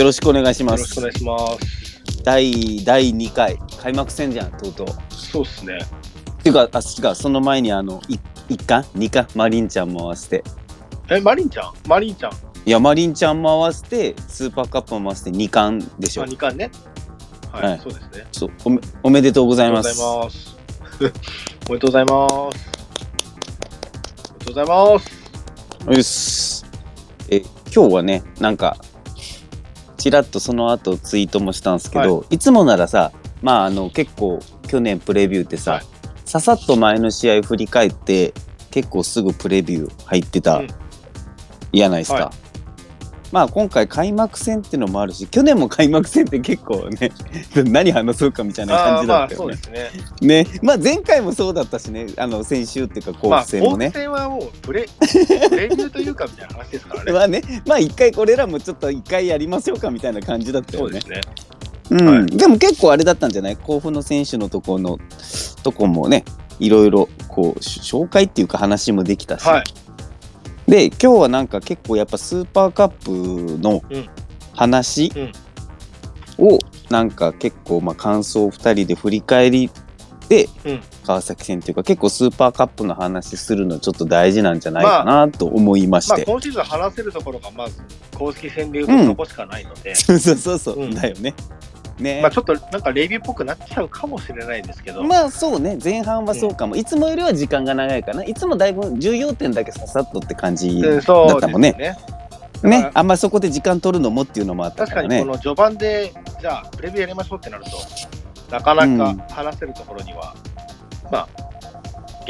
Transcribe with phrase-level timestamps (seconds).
[0.00, 1.36] よろしくお願いしますよろしくお。
[1.36, 2.22] 願いします。
[2.24, 4.86] 第第2回開幕戦じゃんとうとう。
[5.10, 5.78] そうっすね。
[6.38, 8.16] っていうかあ違うその前にあのい
[8.48, 10.42] 一巻二巻マリンちゃんも合わせて
[11.10, 11.72] え、マリンちゃん？
[11.86, 12.32] マリンちゃん。
[12.32, 16.26] いやマリンちゃんも合わせてスーパーカップも合わせて2巻でしょあ、。
[16.26, 16.70] 2巻ね。
[17.52, 18.26] はい、はいそうですね。
[18.32, 20.56] そうおめおめでとうございまありがとす。
[20.98, 21.60] うございます。
[21.68, 22.32] おめでとうございます。
[22.32, 22.52] おめ
[24.38, 25.98] でとうございます。
[25.98, 26.64] よし。
[27.28, 27.42] え
[27.74, 28.78] 今日はねなんか
[30.00, 35.82] ちらっとその後ツイートもしたんですけど、い、つもならさまああの結構去年プレビューってさ、はい。
[36.24, 38.32] ささっと前の試合振り返って
[38.70, 40.68] 結構すぐプレビュー入ってたうん。
[41.72, 42.26] じゃないですか。
[42.26, 42.49] はい
[43.32, 47.12] まあ今回開幕戦っていうのもあるし去年も開幕戦って結構ね
[47.70, 49.56] 何話そうかみたいなあ感じだったよね。
[49.56, 50.44] そうですね。
[50.44, 53.86] ねまあ前回もそうだったしねあの先週っていうか後まあ、戦もね。
[53.86, 54.86] 本戦はもうプレ、
[55.48, 57.12] プレビューというかみたいな話ですからね。
[57.12, 61.08] まあね、まあ一回これらもちょっと一回やりましょうかみたいな感じだったよねそ
[61.90, 63.56] うん、はいでも結構あれだったんじゃない？
[63.56, 64.98] 甲府の選手のとこの
[65.62, 66.24] とこもね、
[66.58, 69.46] いろいろこうし紹介っていうか話もできたし。
[69.46, 69.64] はい。
[70.66, 74.08] で今日はなんか結構やっぱスーパーカップのうん。
[74.54, 75.32] 話うん。
[76.38, 76.58] を
[76.90, 79.70] なんか結構まあ感想を2人で振り返り
[80.28, 80.80] で、うん。
[81.04, 86.24] 川崎戦っていうか結構スーパーカップの話するのちょっと大事なんじゃないかなと思いましまあ、て。
[86.24, 87.82] 今シーズン話せるところがまず
[88.16, 90.94] 公式戦でいうとそこしかないので、 そうそうそうそう、うん。
[90.94, 91.34] だよね。
[92.00, 92.20] ね。
[92.22, 95.78] まあちょっとなんかレビューっぽくなっちゃうかもしれないですけど、まあそうね。
[95.82, 98.24] 前半はそうかも、いつもよりは時間が長いかな。
[98.24, 101.72] いつもだいぶ重要点だけささっとって感じうんだったもんね。
[101.78, 101.96] ね。
[102.62, 102.90] ね。
[102.94, 107.70] あんまそこで時間取るのもっていうのもあった確かねからにこの序盤でじゃあプレビューやりましょうってなると
[108.50, 110.34] なかなか話せるところには、
[111.10, 111.49] まあ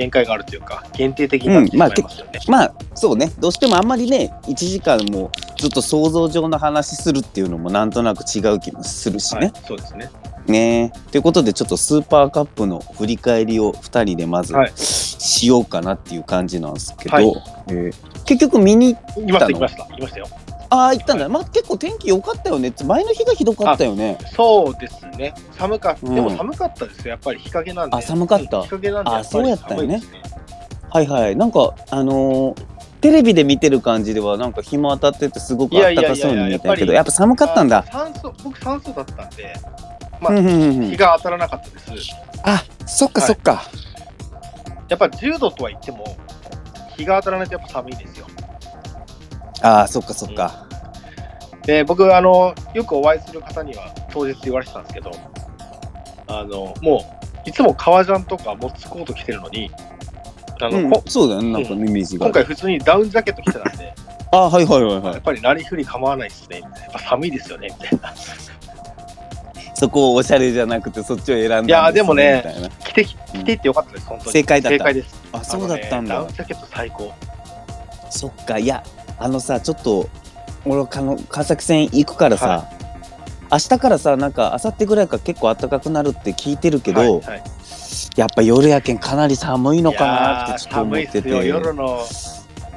[0.01, 2.41] 限界があるというか限定的になってしまいますよね。
[2.48, 9.41] まあそうねどうしてもあんまりね1時間もずっと想像上の話するっていうのもなんとなく違う気もするしね。
[9.41, 10.11] はい、そうですね。
[10.47, 17.33] ねということでちょっとスーパーカップの振り返りを2人でまずはいしようかなっていう感じなんですけど、はい
[17.69, 19.48] えー結局見に行ったの？
[19.48, 20.29] 行きました行きましたよ。
[20.70, 24.19] ああ行ったんだ、まあ結構天気良かったよね前の日がひどかったよね。
[24.35, 25.35] そうですね。
[25.53, 27.11] 寒かった、うんでも寒かったですよ。
[27.11, 27.97] やっぱり日陰なんで。
[27.97, 30.01] あ寒かったうん日陰なんであやっぱりそうやったよね。
[30.92, 32.67] はいはいなんかあのー
[33.01, 37.79] テレビで見てる感じではなんか日も当たっててすごく暖かそうに見えたけどいやっぱ寒かったんだ。
[37.79, 39.55] あ酸素僕酸素だったんで、
[40.20, 42.14] まあうんうんうんうん日が当たらなかったです。
[42.45, 43.63] あそっかはいそっか。
[44.89, 46.05] やっぱ10度とは言っても
[46.97, 48.27] 日が当たらないとやっぱ寒いんですよ。
[49.63, 50.67] ああそっかそっか。
[51.63, 55.11] で僕あのよくお会いする方には当日言われてたんですけど
[56.27, 59.71] あのもういつも革ジャンとかモッツコート着てるのに
[60.61, 62.27] あの、うんこそうだよねなんかイメージが。
[62.27, 63.95] 今回普通にダウンジャケット着てたんで。
[64.33, 65.13] あはいはいはいはい。
[65.15, 68.15] やっぱりなりふり構わないですねやっぱ寒いですよねみたいな。
[69.75, 72.69] そこをおしゃれじゃなくてそっちを選んだんいやでもねみたいな。
[72.69, 74.33] 着てき着ていってよかったです本当に。
[74.33, 74.79] 正解だった。
[74.79, 75.23] 正解です。
[75.33, 76.17] あそうだったんだ。
[76.17, 76.35] あのねダウン。
[76.35, 77.13] ジャケット最高。
[78.11, 78.83] そっかいや
[79.20, 80.08] あのさちょっと
[80.64, 82.69] 俺あの川崎線行くからさ、は
[83.53, 87.42] 明日からさなんか明後日ぐらいから結構暖かくなるって聞いてるけど、はいはい。
[88.17, 92.01] やっぱ夜やけんかなり寒いのかなってちょっと思いってて夜の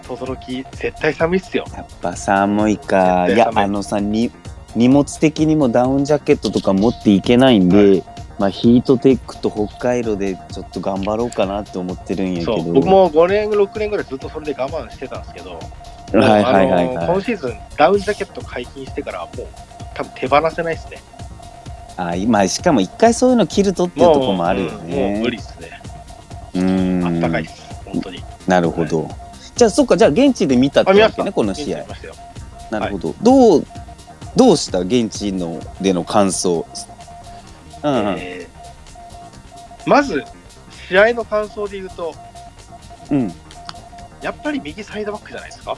[0.03, 4.31] 轟き絶対寒いっすよやっぱ寒いかいやあのさに
[4.75, 8.03] 荷物的にもダウンジャケットとか持っていけないんで、はい
[8.39, 12.57] まあヒートテックと北海道でちょっと頑張ろうかなって思ってるんやけど。
[12.57, 15.59] そう僕も5年6年ぐらいずっとそれで我慢してたんですけど。
[16.13, 19.47] はいはいはい今シーズンダウンジャケット解禁してからはもう
[19.95, 21.01] 多分手放せないですね。
[21.97, 25.81] あ今しかも一回そういうの着るとっていうところもあるようんもうね無理っすね。
[26.53, 27.05] うーん。
[27.05, 27.63] あったかいっす。
[27.85, 28.23] 本当に。
[28.47, 29.09] なるほど、
[29.55, 31.81] じゃあそっかじゃあ現地で見たってわけねこの試合。
[31.81, 32.13] 見ましたよ。
[32.69, 33.65] なるほど、どう
[34.35, 34.79] どうした？
[34.79, 36.65] 現地のでの感想
[37.83, 38.63] うんうん、えー
[39.85, 40.23] まず
[40.87, 42.15] 試合の感想で言うと
[43.11, 43.33] うん。
[44.21, 45.75] やっぱり右サイドバックじゃないですか？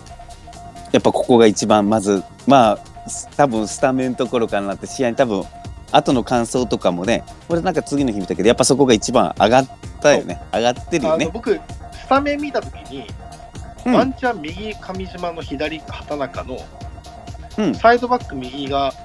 [0.91, 5.43] やっぱここが一番まずまあす多分スタメンところからなって試合に多分
[5.91, 9.69] 後の感想とかもね俺なんか次の日見たけどやっぱそこが一番上がっ
[10.01, 10.39] たよね。
[10.53, 11.29] 上がってるよね。
[11.33, 13.07] 僕スタメン見た時に、
[13.87, 13.93] うん。
[13.93, 16.59] ワンチャン右上島の左畑中の
[17.57, 17.73] うん。
[17.73, 18.93] サイドバック右が、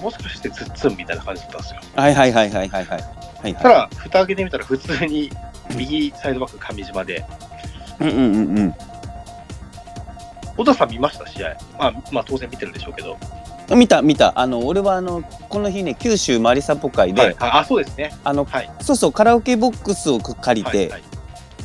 [0.00, 1.80] もしかしてツッツンみたいな感じだったんですよ。
[1.96, 3.00] はいはいはいはいはいはい。
[3.42, 5.30] はいたはだ蓋開けてみたら普通に
[5.76, 7.24] 右サイドバック上島で。
[8.00, 8.74] いうんうんうんうん。
[10.56, 11.26] 小田さん見ました？
[11.26, 13.16] 試合、まあ、まあ当然見てるでしょうけど、
[13.76, 14.32] 見た見た。
[14.38, 17.50] あの俺はあのこの日ね九州マリサポ会で、はいはい。
[17.60, 18.12] あそうですね。
[18.24, 18.70] あのはい。
[18.80, 21.02] そうそうカラオケボックスを借りて、はいはい。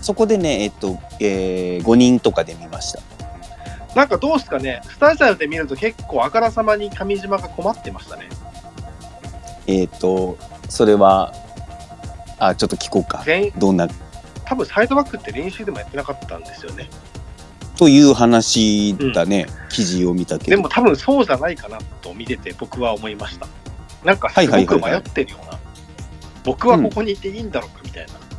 [0.02, 3.00] そこでねえっと、えー、5人とかで見ました
[3.95, 8.28] なんかどうですかね、スタジアムで見ると結構あからさまに上島が困ってましたね。
[9.68, 10.38] えっ、と、
[10.68, 11.34] それは、
[12.40, 13.22] あ、ちょっと聞こうか。
[13.25, 13.88] 全どんな、
[14.45, 16.90] 多分サイドバックって練習でもやってなかったんですよね。
[17.78, 20.50] という話だね、記事を見たけど。
[20.51, 23.48] でも多分そうじゃないかなと見てて僕は思いました。
[24.04, 25.60] なんかすごく迷ってるような。
[26.44, 28.13] 僕はここにいていいんだろうかみたいな。
[28.13, 28.33] うん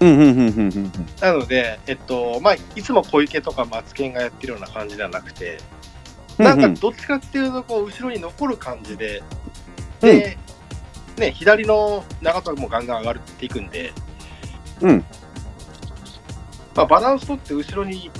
[0.00, 5.58] なので、えっと、まあ、いつも小池とかマツケンがやってるような感じではなくて、
[6.38, 9.22] なんかどっちかっていうと、こう、後ろに残る感じで、
[10.00, 10.38] で、
[11.18, 13.92] ね、左の長友もガンガン上がっていくんで、
[14.80, 15.04] うん。
[16.74, 18.10] まあ、バランス取って後ろに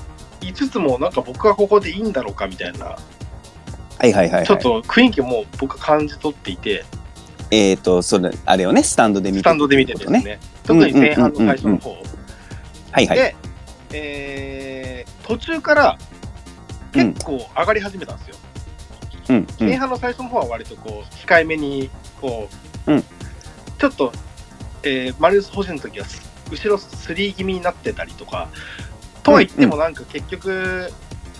[0.42, 2.98] いつつも、なんか僕はここでいいんだろうかみたいな、は
[4.06, 4.46] いはいはい、はい。
[4.46, 6.84] ちょっと雰囲気も僕感じ取っていて、
[7.50, 10.38] えっ、と、それ、あれをね、スタンドで見てスタンドで見てですね、
[10.74, 11.90] 特に前半の最初の方。
[12.92, 13.18] はいはい。
[13.18, 13.36] で、
[13.92, 15.98] えー途中から
[16.92, 18.36] 結構上がり始めたんですよ。
[19.28, 21.88] うんうん前半の最初の方は割とこう控えめに
[22.20, 22.48] こ
[22.86, 23.04] う、うん
[23.78, 24.12] ちょっと、
[24.82, 26.20] えーマリノス保持の時はす
[26.50, 28.48] 後ろスリー気味になってたりとか
[29.22, 30.90] とは言ってもなんか結局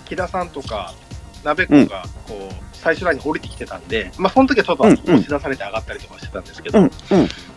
[0.05, 0.95] 木田さんとか
[1.43, 6.91] 鍋子がこう最終ラインに降りてきてたんで、まあその時はちょっと押し出されて上がったりとかしてたんですけど、うん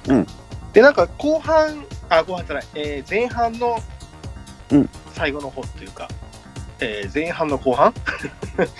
[0.07, 0.27] うん
[0.73, 3.77] でなんか後半あ後半じゃない、えー前半の
[4.71, 6.07] うん最後の方というか、
[6.79, 7.93] えー前半の後半？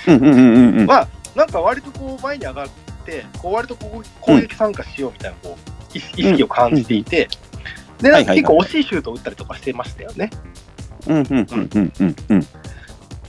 [0.07, 0.87] うんうんうんうんうん。
[0.89, 2.67] はなんか割とこう前に上がっ
[3.05, 5.57] てこう割とこう攻撃参加しようみたいなこ
[5.93, 7.29] う意意識を感じていて、
[7.99, 10.31] でなんか結構惜しいシュートを打ったりとかしてましたよね。
[11.07, 12.47] うんうんうんうんうんうん。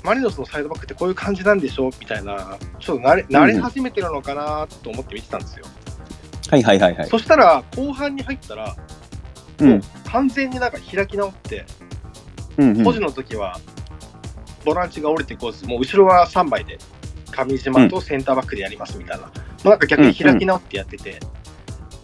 [0.02, 1.90] マリノスのサイドバックってこういう感じなんでしょ？
[2.00, 5.66] みたいなちょっと慣れ慣れ始めてるのかなと思って見てたんですよ。
[6.54, 7.08] はいはいはいはい。
[7.08, 8.76] そしたら後半に入ったら
[9.60, 9.80] うん。
[10.10, 11.66] 完全になんか開き直って
[12.56, 13.00] うんうん。
[13.00, 13.58] の時は
[14.64, 16.78] ボランチが降りてこずもう後ろは3枚で
[17.30, 19.30] 上島とセンターバックでやりますみたいな、も
[19.64, 21.18] うなんか逆に開き直ってやってて、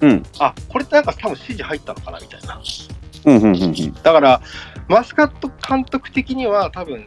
[0.01, 0.23] うん。
[0.39, 2.61] あこれってなんか多分指示入ったのかなみたいな。
[3.27, 3.93] うんうんうんうん。
[3.95, 4.43] だから
[4.89, 7.07] マスカット監督的には多分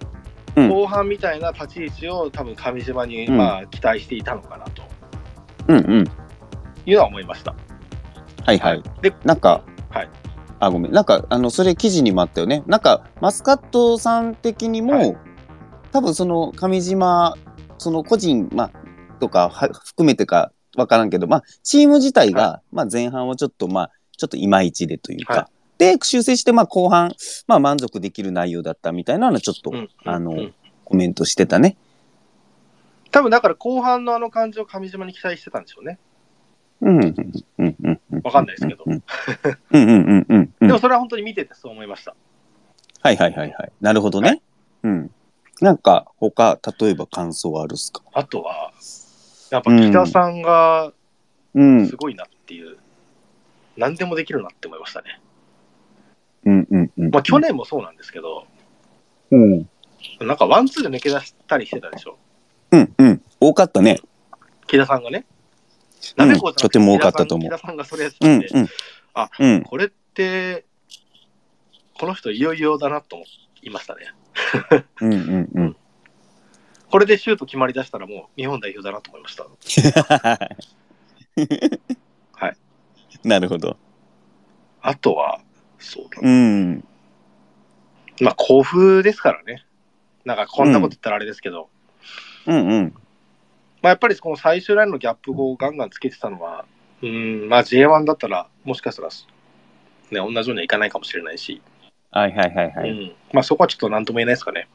[0.56, 0.70] うん。
[0.70, 3.38] 後半みたいな立ち位置を多分上島にうん。
[3.38, 4.84] まあ期待していたのかなと。
[5.68, 6.08] うんうん。
[6.86, 7.56] いうのは思いました。
[8.44, 8.84] はいはい。
[9.02, 10.10] でなんか、はい
[10.60, 10.94] あ、ごめん。
[10.94, 12.64] なんか、あの、それ記事にもあったよね。
[12.68, 15.18] なんか、マスカットさん的にも、はい
[15.92, 17.36] 多分その上島、
[17.78, 18.72] その個人、まあ、
[19.20, 27.14] とかは含めてかわからんけど、まあ、チーム自体が、まあ、前半はちょっと、まあ、ちょっといまいちでというか、はで、修正して、まあ、後半、
[27.46, 30.54] まあ、満足できる内容だったみたいなのは、ちょっと、うんあの、うん
[30.86, 31.78] コメントしてたね。
[33.10, 35.98] 多分だから後半のあの感じを上島に期待してたんでしょうね。
[36.82, 37.16] うん、うん、
[37.58, 38.02] うん、うん。
[38.12, 39.04] うんわかんないですけどうん、
[39.72, 42.16] うん、うん、うん、でもそれは本当に見ててそう思いました。
[43.02, 43.72] はいはいはいはい。
[43.82, 44.42] なるほどね。
[44.84, 45.12] うん。
[45.62, 48.02] なんか、他、例えば感想あるっすか？
[48.14, 48.72] あとは、
[49.52, 50.94] やっぱ木田さんが
[51.54, 51.96] うんす。
[51.96, 52.78] ごいなっていう、
[53.78, 55.20] 何でもできるなって思いましたね。
[56.46, 57.12] うんうんうん。
[57.12, 58.48] まあ去年もそうなんですけど、
[59.32, 59.70] うん。
[60.20, 62.18] なんかワンツーで抜け出したりしてたでしょ。
[62.72, 63.22] うんうん。
[63.40, 64.00] 多かったね。
[64.68, 65.26] 木田さんがね。
[66.18, 68.70] うん鍋子じゃなくとても多かったと思うさんがそれやってて、うんうん。
[69.14, 69.64] あうん。
[69.64, 70.66] これって、
[72.00, 73.26] この人いよいよだなと思
[73.62, 74.14] いましたね。
[75.02, 75.76] うんうん うん。
[76.90, 79.46] これでシュート決まりだしたらもう日本代表だなと思いました。
[82.34, 82.58] はい。
[83.24, 83.78] なるほど。
[84.82, 85.40] ああとは、
[85.80, 86.32] そうだうな。
[86.32, 86.84] ん。
[88.22, 89.66] まあ、甲府ですからね。
[90.26, 91.70] なんかこんなこと言ったらあれですけど、
[92.46, 92.94] うんうん。
[93.84, 96.64] まあ、やっぱりこの最終ラインのギャップをガンガンつけてたのは、
[97.02, 99.14] うん、まあ J1 だったら、もしかしたら、ね、
[100.34, 101.62] 同じようにはいかないかもしれないし、
[102.10, 102.90] はいはいはいはい。
[102.90, 104.70] うん、まあそこはちょっと何とも言えないですかね。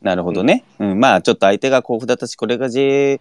[0.00, 0.64] なるほどね。
[0.78, 1.00] うん。
[1.00, 3.18] まあ、ちょっと相手が甲府だったし、これが J1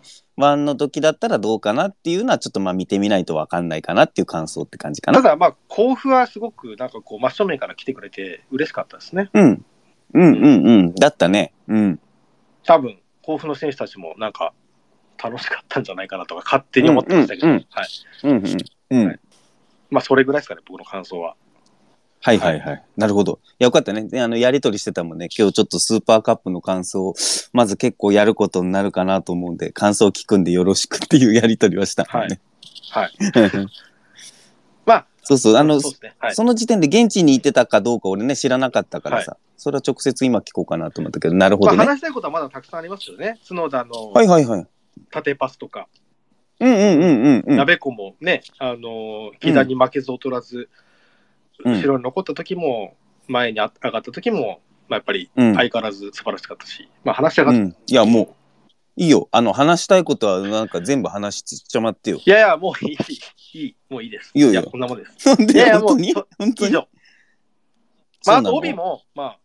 [0.55, 5.21] の時だったらどうかなっていうのは、ちょっとまあ見てみないとわかんないかなっていう感想って感じかな。
[5.21, 9.29] ただ、まあ、甲府はすごくなんかこう、真正面から来てくれて嬉しかったですね。
[9.33, 9.65] うん。
[10.13, 10.95] うんうんうん。
[10.95, 11.53] だったね。
[11.69, 11.99] うん。
[12.65, 14.53] 多分、甲府の選手たちもなんか
[15.21, 17.87] 楽しかったんじゃないかなとか勝手に思ってましたけど、うんはい。
[18.23, 18.57] うんうん。
[18.89, 19.07] うん。
[19.07, 19.19] はい
[19.93, 21.35] まあ、それぐらいですかね、僕の感想は。
[22.19, 22.83] はいはいはい。
[22.97, 23.39] なるほど。
[23.43, 24.07] いや、よかったね。
[24.07, 25.27] であの、やりとりしてたもんね。
[25.37, 27.13] 今日ちょっとスーパーカップの感想を、
[27.51, 32.39] まず結構やることになるかなと思うんで、感想を聞くんでよろしくっていうやりとりはしたもんね。
[32.89, 33.11] はい。
[34.85, 35.57] まあ、そうそう。
[35.57, 36.15] あの、そね。
[36.17, 36.35] はい。
[36.35, 41.85] その時点で現地に行ってたかどうか俺ね、知らなかったからさ、それは直接今聞こうかなと思ったけど、なるほまあ、どね。
[41.85, 43.37] 話したいことはまだたくさんありますよね。
[43.47, 44.67] 角田のはいはいはい。
[45.11, 45.87] 縦パスとか、
[46.59, 47.57] うんうんうんうんうん。
[47.57, 50.67] 鍋子もね、あの、木田に負けず劣らず、うん
[51.65, 52.97] 後ろに残った時も、
[53.27, 54.59] 前に上がった時も、
[54.89, 55.55] まあ、やっぱりうん。
[55.55, 57.75] 相変わらず素晴らしかったし、まあ、話し上がっうん。
[57.87, 58.35] いや、もう、
[58.97, 59.29] いいよ。
[59.31, 62.19] あの、話したいことは、なんか全部話しちゃまってよ。
[62.25, 62.97] いやいや、もういい、
[63.59, 64.31] いい、もういいです。
[64.33, 65.37] いいよいや、こんなもんです。
[65.37, 66.13] でいやいや本当に？
[66.13, 66.73] 本当に？
[66.73, 69.39] まあ、あと帯も、まあ、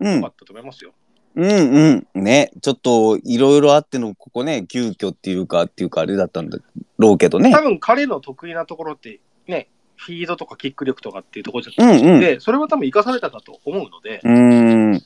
[0.00, 0.28] うん良か。
[0.28, 0.92] ったと思いますよ。
[1.34, 2.24] うんうん。
[2.24, 2.50] ね。
[2.60, 6.58] ちょっと、いろいろあっての、ここね、急遽っていうか、っていうか、あれだったんだ
[6.98, 7.62] ろうけどね多。
[7.62, 12.20] 分彼の得意なところって、ね、フィードとかキック力とかっていうところじゃうんうん。
[12.20, 15.02] で、それは多分生かされたかと思うので、うーん。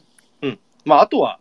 [0.85, 1.40] まあ、あとは、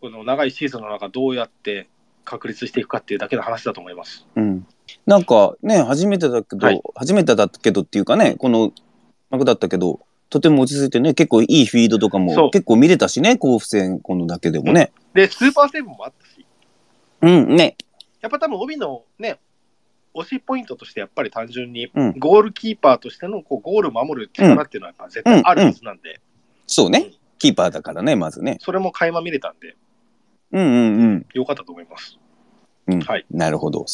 [0.00, 1.88] この長いシーズンの中、どうやって
[2.24, 4.26] 確立していくかっていうだけの話だと思います。
[4.34, 4.66] うん。
[5.06, 8.72] なんかね、初めてだけど、はい初めてだったけどっていうかね、この
[9.30, 10.00] 幕だったけど、
[10.32, 14.90] とても落ち着いてね、結構いいフィードとかそうも結構見れたしね、甲府戦、このだけでもね。
[15.12, 16.46] で、スーパーセーブもあったし、
[17.20, 17.76] うん、ね。
[18.22, 19.38] やっぱ多分帯のね、
[20.14, 26.18] 推しポイントとしてやっぱり単純に、うんゴールキーパーとしてのこうゴール守る力っていうのはやっぱ絶対あるはずなんで、
[26.66, 27.14] そうねうん。
[27.38, 28.56] キーパーだからね、まずね。
[28.62, 29.76] それも垣間見れたんで、
[30.52, 31.26] うんうんうん。
[31.34, 32.18] よかったと思います。
[32.86, 33.26] うんはい。
[33.30, 33.84] なるほど。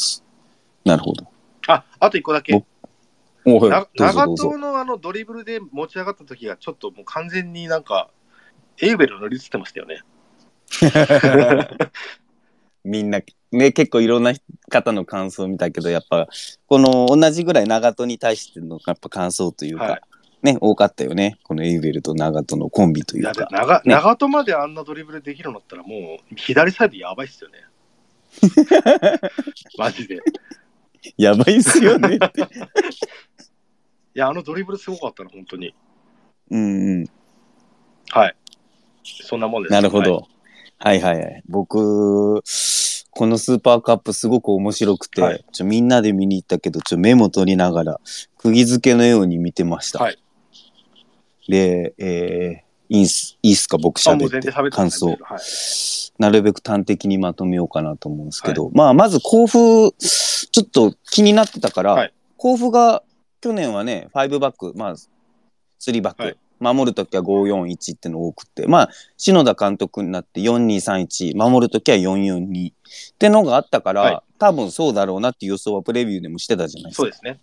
[0.85, 1.27] なるほど。
[1.67, 2.65] あ、あと一個だけ。
[3.95, 4.35] 長。
[4.35, 8.11] 友のあのドリブルで持ち上がった時がちょっともう完全になんか、
[8.81, 10.03] エウベル乗り移ってましたよね。
[12.85, 14.33] みんな、ね、結構いろんな
[14.71, 16.29] 方の感想を見たけど、やっぱ、
[16.67, 20.01] この同じぐらい長門に対してのやっぱ感想というか、はい
[20.43, 21.39] ね、多かったよね。
[21.43, 23.49] このエイベルと長門のコンビといいうか。
[23.51, 27.59] 長ね長友まであんなドリブルできるのだったらもう左サイドやばいっすよね。
[29.77, 30.21] マジで。
[31.17, 32.47] いやばいっすよねって。
[34.15, 35.75] や、あのドリブルすごかったな、本当に。
[36.51, 37.07] うんうん。
[38.11, 38.37] はい。
[39.03, 39.73] そんなもんです。
[39.73, 40.27] なるほはいど。
[40.79, 42.43] はい、はい、はい僕、
[43.11, 48.01] このスーパーカップすごく面白くて、はいちょみんなで見に行ったけど、ちょメモ取りながら、
[48.37, 50.03] 釘付けのように見てました。
[50.03, 50.19] はい
[51.49, 55.07] で、えー、いいっす、いいっすか、僕あ、もう喋って全然喋って感想。
[55.09, 55.19] はい。
[56.19, 63.03] なるべく端的にまとめようかなと思うんですけど、まあ、まず甲府、ちょっと気になってたから、はい甲府が
[63.41, 64.97] 去年はね、5バック、まあ、
[65.81, 66.37] 3バック、はい。
[66.61, 72.75] 守るときは5-4-1っての多くて、まあ、篠田監督になって4-2-3-1、守るときは4-4-2っ
[73.19, 74.21] てのがあったから、はい。
[74.39, 77.03] 多分そうだろうなっていう予想はプレビューでもしてたじゃないですか。
[77.03, 77.41] そうですね。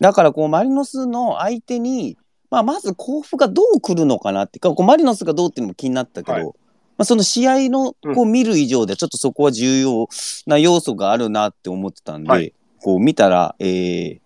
[0.00, 2.16] だからこうマリノスの相手に、
[2.50, 6.44] まあ、まず甲府がどう来るのかなってかこうマリノスがどうっていうのも気になったけど、はい。
[6.44, 6.52] ま
[6.98, 10.08] あ、その試合のこう見る以上でちょっとそこは重要
[10.46, 12.52] な要素があるなって思ってたんで、はい。
[12.82, 14.20] こう見たら、えー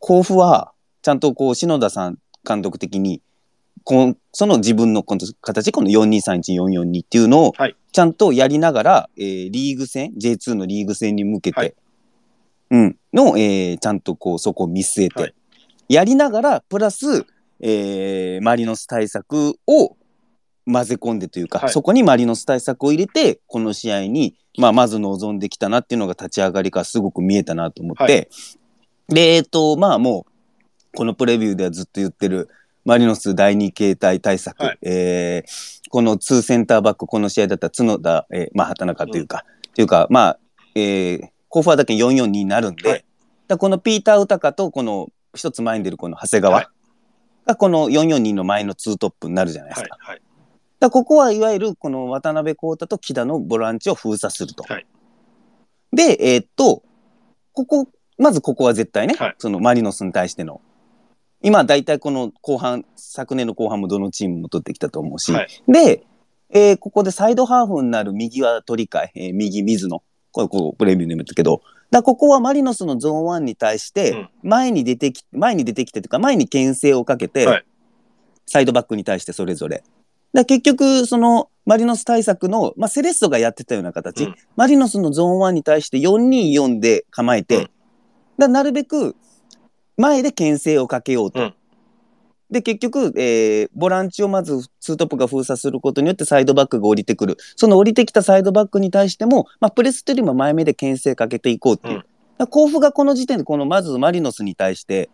[0.00, 3.22] 甲府はちゃんとこう篠田さん監督的に
[3.84, 7.76] こうその自分のこの形この42314442っていうのをはい。
[7.92, 11.74] ちゃんとやりながら、えーリーグ戦 J2 のリーグ戦に向けて、はい。
[12.70, 15.34] うん、の、えーちゃんとこうそこを見据えて、はい。
[15.88, 17.26] やりながらプラス、
[17.58, 19.96] えーマリノス対策を
[20.66, 21.70] 混ぜ込んでというか、はい。
[21.70, 28.28] そこにマリノス対策を入れてこの試合に、まあ、まず臨んできたなっていうのが立ち上がりからすごく見えたなと思って、はい
[29.10, 30.26] でえっ、とまあも
[30.92, 32.48] うこのプレビューではずっと言ってる
[32.84, 40.38] マリノス第二形態対策、はいえーこの2センターバックこの試合だったら角田、えーまあ、畑中というか、というかまあ、
[40.76, 43.04] えー、甲府はだけ442になるんで、はい
[43.48, 46.68] だこのピーター・ウタカとこの一つ前に出るこの長谷川はい
[47.44, 49.96] がこの442の前のツートップになるじゃないですか。。
[49.98, 50.22] はいはい。
[50.78, 54.62] だここはいわゆるこの渡辺幸太と木田のボランチを封鎖すると。
[54.62, 54.86] はい
[55.92, 56.84] で、えーっと、
[57.52, 57.88] ここ、
[58.20, 59.34] まずここは絶対ね、はい。
[59.38, 60.60] そのマリノスに対しての。
[61.42, 65.48] 今、大体この後半、昨年の後半もどのチームも取ってきたと思うし、はい。
[65.66, 66.04] で、
[66.50, 70.02] えーここでサイドハーフになる右は鳥海、えー右水野。
[70.32, 77.64] これ、こう、プレビューでも言ったけど、だからここはマリノスのゾーン1に対してうん、前に出てき、前に出てきてというか、前に牽制をかけて、はい。
[78.46, 79.78] サイドバックに対してそれぞれ。
[79.78, 79.88] だか
[80.34, 84.34] ら結局、そのマリノス対策の、まあ、セレッソがやってたような形、うん。
[84.56, 87.70] マリノスのゾーン1に対して424で構えて、うん
[88.40, 89.14] だなるべく
[89.96, 91.40] 前で牽制をかけようと。
[91.40, 91.54] うん。
[92.50, 97.36] で結局、えーボランチをまずツートップが封鎖することによってサイドバックが降りてくる。
[97.54, 102.04] その降りてきたサイドバックに対しても、まあ、プレスというよりも前目で牽制かけていこうっていう、
[102.38, 102.46] うん。
[102.48, 105.10] 甲府がこの時点でこのまずマリノスに対して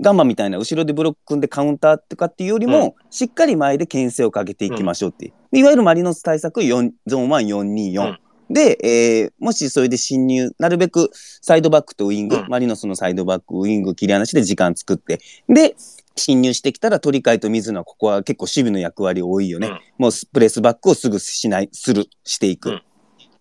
[0.00, 8.18] ガンマみたいな後ろでブロック組んでカウンターとかっていうよりも、しっかり前で牽制をかけていきましょうっていう、でいわゆるマリノス対策4ゾーン1424、うん
[8.50, 12.48] で、えーもしそれで侵入なるべくサイドバックとウイング、うん。
[12.48, 15.76] マリノスのサイドバックウイング切り離しで時間作ってで
[16.16, 19.80] 侵入してきたら鳥海と水野はここは結構守備の役割多いよね、うん。
[19.98, 22.76] もうスプレスバックをすぐしないするしていく、うん。
[22.76, 22.80] っ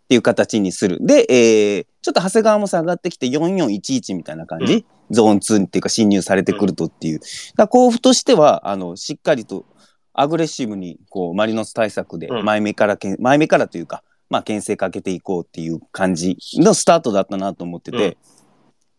[0.10, 1.00] ていう形にする。
[1.06, 4.86] で、えーちょっと長谷川も下がってきて4411みたいな感じ、うん。
[5.10, 7.22] ゾーン2っていうか侵入されてくるとっていう、
[7.56, 9.66] だ甲府としてはあのしっかりと
[10.12, 12.46] アグレッシブにこうマリノス対策でうん。
[12.46, 18.18] 前目からけん、前目からというか、まあ、牽制かけていこうっていう感じのスタートだったなと思ってて、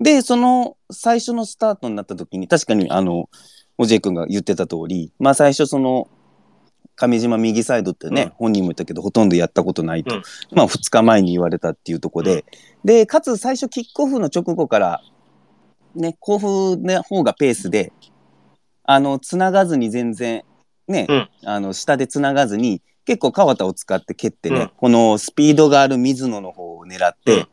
[0.00, 3.28] でその最初のスタートになった時に確かにあの
[3.78, 6.09] おじい君が言ってた通りまあ最初その
[6.97, 8.31] 上島右サイドってね、うん。
[8.31, 10.23] 本人も言ったけどほとんどやったことないと、うん。
[10.52, 12.45] まあ2日前に言われたっていうところで、
[12.85, 15.02] でかつ最初キックオフの直後から
[15.95, 17.93] ね甲府の方がペースで
[18.85, 20.45] あの繋がずに全然
[20.87, 21.28] ね、うん。
[21.45, 24.70] あの下で繋がずに結構川田を使って蹴ってね、うん。
[24.76, 27.49] このスピードがある水野の方を狙って、うん。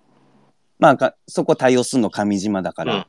[0.80, 3.06] まあかそこ対応するの上島だから、うん。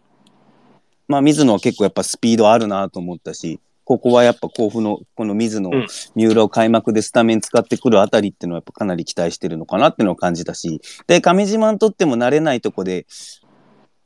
[1.08, 5.86] まあ水野は結構やっぱスピードあるなと思ったしここはやっぱ甲府のこの水野、うん。
[6.14, 10.80] 三浦を開幕でスタメン使ってくるあたりっていうのはやっぱかなり期待してるのかなっていうのを感じたし。
[11.06, 13.06] で上島にとっても慣れないとこで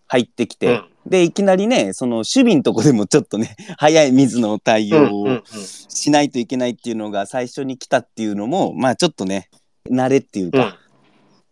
[0.09, 5.43] 入ってきて、うんでいきなりねその守備のとこでもちょっとね 早い水野の対応を、
[5.89, 9.49] しないといけないっていうのが最初に来たっていうのもまあちょっとね
[9.91, 10.51] 慣れっていううん。
[10.51, 10.79] か、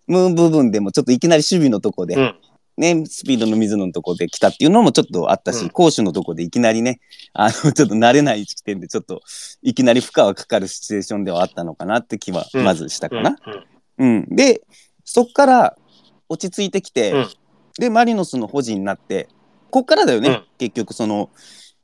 [0.07, 2.35] ムーン部分でもちょっといきなり守備のとこで、うん。
[2.77, 5.71] ねスピードの水野のとこで来たっていうのもちょっとあったし、うん。
[5.71, 6.99] 攻守のとこでいきなりね
[7.33, 9.23] あのちょっと慣れない時点でちょっと
[9.63, 13.37] いきなり負荷はかかるシチュエーションではあったのかなって気はうんまずしたかな。
[13.99, 14.17] うん。
[14.17, 14.37] うん。
[14.37, 14.63] で
[15.05, 15.77] そっから
[16.29, 17.29] 落ち着いてきて、うん。
[17.79, 19.29] でマリノスの保持になって
[19.75, 20.45] こっからだよね、うん。
[20.57, 21.31] 結局その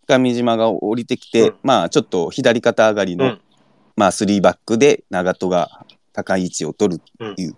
[0.06, 1.54] 上島が降りてきて、うん。
[1.64, 3.40] まあちょっと左肩上がりの、うん。
[3.96, 7.56] まあ3バックで長門が高い位置を取るっていう。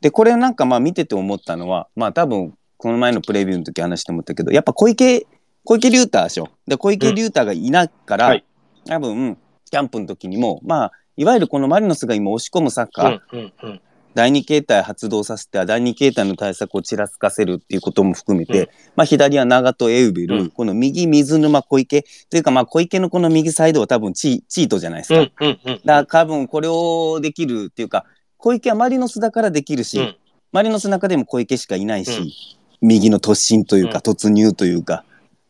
[0.00, 5.24] でこれなんかまあ見てて思ったのはまあ多分この前のプレビューの時話して思ったけどやっぱ小池
[5.62, 6.48] 小池龍太でしょ。
[6.66, 8.44] で小池龍太がいないから、はい。
[8.86, 9.38] 多分
[9.70, 13.80] キャンプの時にもまあいわゆるこのマリノスが今押し込むサッカー、
[14.14, 18.68] 第二形態発動させて第二形態の対策をちらつかせるっていうことも含めて、うん。
[18.96, 20.50] まあ、左は長門エウベル、うん。
[20.50, 25.20] この右水沼小池というかまあ小池のこの右サイドは多分チチートじゃないですか。
[25.20, 25.80] うんうんうん。
[25.84, 28.06] だから多分これをできるっていうか
[28.38, 30.16] 小池はマリノスだからできるし、うん。
[30.52, 34.12] マリノスの中でも小池しかいないし、右の突進というか、うん。
[34.12, 35.04] 突入というか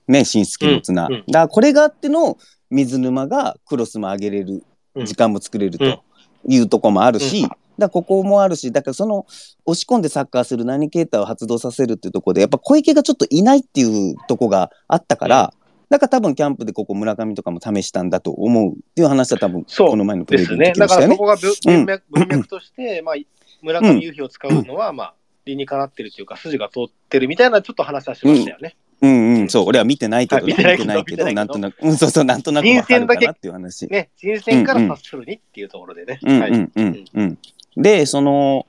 [0.08, 2.38] ね新助の綱、だからこれがあっての
[2.70, 5.06] 水沼がクロスも上げれるうん。
[5.06, 5.92] 時間も作れるうん。
[5.92, 6.02] と
[6.48, 9.26] いうとこもあるし、うんだここもあるしだからその
[9.64, 15.52] 押し込んでサッカーする何形態を発動させるっていうところでやっぱ小池がちょっといないっていうとこがあったから、
[15.90, 20.72] だから多分キャンプでここ村上とかも試したんだと思うっていう話は多分この前のプレーのすね。
[20.72, 21.16] でしたよね。
[21.16, 23.14] からそこがぶ文脈文脈として、まあ、
[23.62, 28.76] 村上夕日を使うのは、まあ、理にかなってるというか、筋が通ってるみたいなちょっと話はしましたよね。
[29.02, 29.34] うん。
[29.34, 33.86] うん、そう、俺は見てないけどね、はい見てないけど、なんとなく、うん、そうそう、なんとなくわかるかなっていう話。
[33.88, 36.18] ね、人選から察するにっていうところでね。
[36.22, 36.50] はい。
[36.50, 36.72] うん。
[36.74, 36.84] うん。
[36.84, 37.04] うん。
[37.14, 37.38] うん。
[37.76, 38.66] で、その、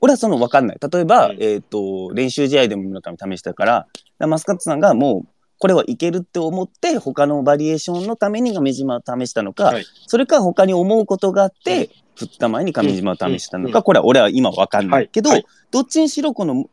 [0.00, 0.78] 俺はその分かんない。
[0.80, 1.36] 例えば、うん。
[1.40, 9.84] えっ、と、練習試合でも村上試したから、だからマスカットさんがもう、これはいけるって思って、他のバリエーションのために上島を試したのか、はい。
[10.06, 13.82] それか他に思うことがあって、2日前に上島を試したのか、うん。
[13.82, 15.46] これは俺は今分かんないけど、はい。
[15.72, 16.70] どっちにしろこの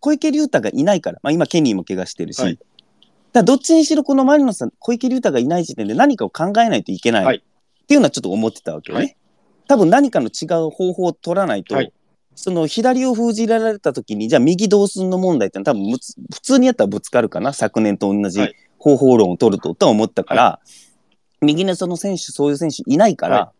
[0.00, 2.58] 小池龍太がいないから、まあ、今ケニーも怪我してるし、はい。
[3.32, 7.36] だどっちにしろこのマリノスさん小池龍太がいない時点で何かを考えないといけない、はい。
[7.36, 9.16] っていうのはちょっと思ってたわけよね。
[9.62, 11.92] はい多分何かの違う方法を取らないと、はい。
[12.34, 17.52] その左を封じられた時にじゃあ右どうすんの問題って多分普通にやったらぶつかるかな。
[17.52, 18.54] 昨年と同じはい。
[18.78, 20.60] 方法論を取るととは思ったから、
[21.40, 23.52] 右のその選手そういう選手いないから、は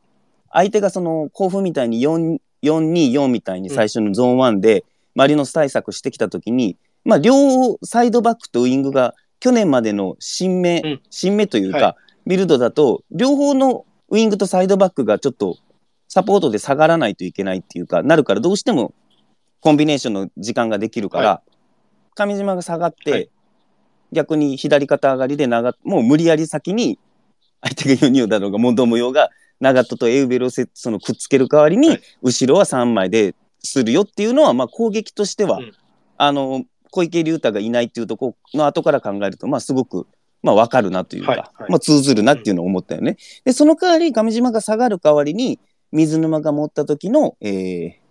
[0.50, 4.84] 相手がその甲府みたいに4 424みたいに最初のゾーン1で
[5.14, 7.34] マリノス対策してきた時に、まあ、両
[7.82, 11.00] サイドバックとウイングが去年までの新芽、うん。
[11.10, 15.56] 新芽というか、はビルドだと両方のウイングとサイドバックがちょっと
[16.12, 18.92] サポートで下がらないといけないっていうかなるからどうしても
[19.62, 21.40] コンビネーションの時間ができるから、
[22.14, 23.30] 上島が下がって、はい。
[24.12, 26.98] 逆に左肩上がりで長もう無理やり先に
[27.62, 32.02] 相手が4人だろうがモンド模様が長門とエウベルをせそのくっつける代わりに、はい。
[32.20, 35.72] 後ろは3枚でするよっていうのは、まあ、攻撃としては、うん。
[36.18, 40.06] あの小池龍太がいないっていうところの後から考えると、まあ、すごく、
[40.42, 41.38] まあ、分かるなというか、はい。
[41.38, 41.70] はい。
[41.70, 43.16] まあ、通ずるなっていうのを思ったよね。
[43.46, 45.58] でその代わり上島が下がる代わりに
[45.92, 48.02] 水沼が持った時の、えー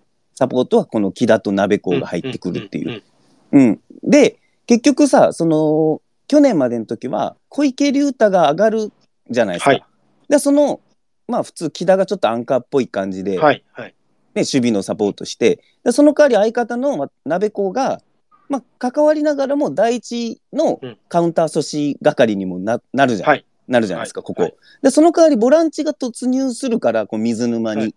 [0.41, 3.03] サポートはこの木田と鍋子が入ってくるっていう。
[3.51, 8.91] うん、で結局さその去年までの時は小池龍太が上がる
[9.29, 9.69] じゃないですか。
[9.69, 9.85] はい。
[10.29, 10.79] でその
[11.27, 13.93] まあ普通木田がちょっとアンカーっぽい感じで、ねはいはい。
[14.33, 18.01] 守備のサポートしてでその代わり相方のま鍋子が、
[18.49, 20.97] まあ、関わりながらも第一のうん。
[21.07, 24.43] カウンター阻止係にもななるじゃん、はいなるじゃないですか、ここ。
[24.43, 24.55] はい。
[24.81, 27.81] でその代わりボランチが突入するからこう水沼に。
[27.81, 27.95] はい。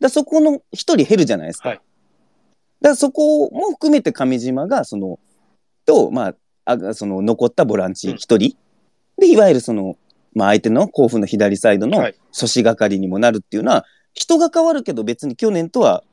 [0.00, 1.70] でそこの一人減るじゃないですか。
[1.70, 1.80] はい。
[2.80, 5.18] だそこも含めて上島がその
[5.86, 6.34] とま
[6.64, 8.16] ああその残ったボランチうん。
[8.16, 8.56] 一人、
[9.18, 9.96] でいわゆるその
[10.34, 12.14] まあ、相手の甲府の左サイドのはい。
[12.30, 16.04] 阻止係にもなるっていうのは、人が変わるけど別に去年とは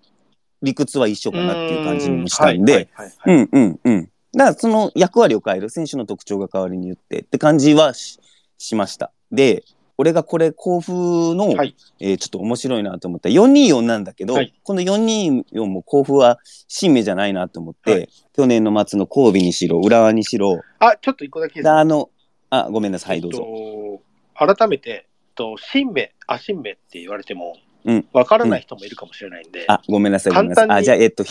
[0.62, 3.06] 理屈は一緒かなっていう感じにもしたんで、はいはい。
[3.06, 3.13] はい。
[3.17, 3.36] はい。
[3.36, 4.10] うんうんうん。
[4.32, 8.19] だからその役割を変える選手の特徴が変わりによってって感じはし
[8.63, 9.12] しました。
[9.32, 9.63] で、
[9.97, 22.10] 俺がこれ甲府の、はいえーちょっと面白いなと思った424なんだけど、はいこの424も甲府は新名じゃないなと思って、はい去年の末の神戸にしろ浦和にしろあ、ちょっと一個だけあの
[22.49, 23.45] あごめんなさいどうぞ。
[23.45, 30.71] えっと改めて、えっと、新名、あ、新名って言われてもうん、わからない人もいるかもしれないんで、あごめんなさいごめんなさい。
[30.71, 31.23] あじゃあえっと。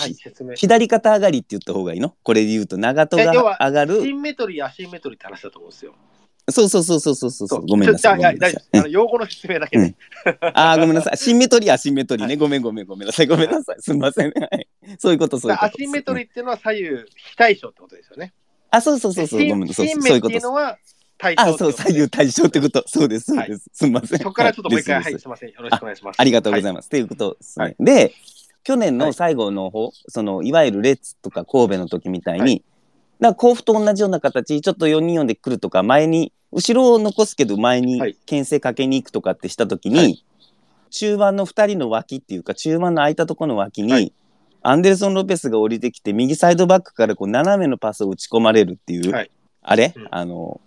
[0.54, 2.14] 左肩上がりって言った方がいいの？
[2.22, 5.94] これで言うと長門が上がるシンメトリー、アシンメトリーって話だと思うんですよ。
[6.50, 8.32] そうそうそうそうそうそうそうごめんなさいあ
[8.74, 9.84] の用語の説明だけで。
[9.84, 9.94] うん
[10.54, 11.16] あーごめんなさい。
[11.18, 12.32] シンメトリー、アシンメトリーね。
[12.32, 13.26] はいごめんごめんごめんなさい。
[13.26, 13.76] ごめんなさい。
[13.80, 14.32] すみません。
[14.32, 14.68] はい。
[14.98, 15.72] そういうこと、そういうこと。
[15.72, 18.32] アシンメトリーっていうのは左右非対称ってことですよね。
[18.70, 19.48] あ、そうそうそうそう。
[19.48, 19.88] ごめんなさい。
[19.88, 20.78] シンメってそういうのは
[21.18, 22.84] 対称あ、そう、左右対称ってこと。
[22.86, 23.70] そうです、そうです。
[23.72, 24.18] すみません。
[24.18, 25.50] そこからちょっともう一回、はい、すすみません。
[25.50, 26.20] よろしくお願いします。
[26.20, 26.86] ありがとうございまます。
[26.86, 27.64] っていうことですね。
[27.64, 28.12] はいで、
[28.64, 32.62] 去年の最後の方、その、いわゆるレッズとか神戸の時みたいに、
[33.22, 38.16] はいだから甲府と同じような形、ちょっと424で来るとか、前に、後ろを残すけど前にはい。
[38.26, 40.24] 牽制かけに行くとかってした時に、はい。
[40.90, 44.12] 中盤の2人の脇っていうか、中盤の空いたところの脇に、はい。
[44.62, 49.30] アンデルソン・ロペスが降りてきて、右サイドバックからこう斜めのパスを打ち込まれるっていう、はい。
[49.62, 50.08] あれ、うん。
[50.10, 50.60] あの、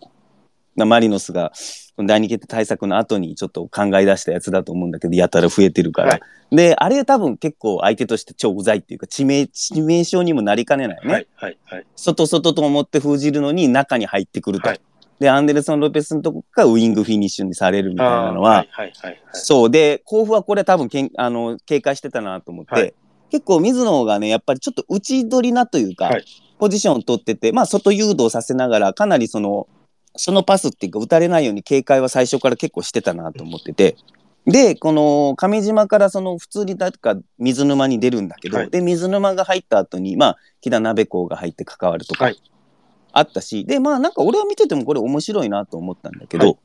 [0.75, 1.53] マリノスが
[1.97, 6.11] 第二決定対策の後にちょっと考え出したやつだと思うんだけど、やたら増えてるから。
[6.11, 11.11] はいで、あれ多分結構相手として超うざいっていうか、致命、致命傷にもなりかねないね。
[11.11, 11.85] はい、はい、はい。
[11.95, 14.69] 外外と思って封じるのに中に入ってくると。
[14.69, 14.81] はい
[15.19, 19.11] で、アンデルソン・ロペスのとこがウイングフィニッシュにされるみたいなのは、はい、はい、はい。
[19.11, 22.93] はいそうで、甲府はこれ多分けんあの警戒してたなと思って、はい
[23.31, 26.25] 結構水野がね、やっぱりちょっと打ち取りなというか、はい
[26.57, 29.67] ポジションを取ってて、まあ外誘導させながら、かなりその、
[30.17, 33.95] そのパスっていうか打たれないように警戒は最初から結構してたなと思ってて、
[34.45, 38.69] で、この上島からその普通にだか水沼に出るんだけど、はい。
[38.69, 42.41] で、水沼が入った後に、まあ、木田鍋子が入って関わるとかはい。
[43.12, 46.58] あったし、で、まあなんか俺は見ててもこれ面白いなと思ったんだけど、はい。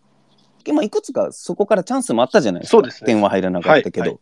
[0.64, 2.78] でまあいくつかそこからチャンスもあったじゃないですか。
[2.78, 3.06] そうですね。
[3.06, 4.18] 点は入らなかったけど、はいは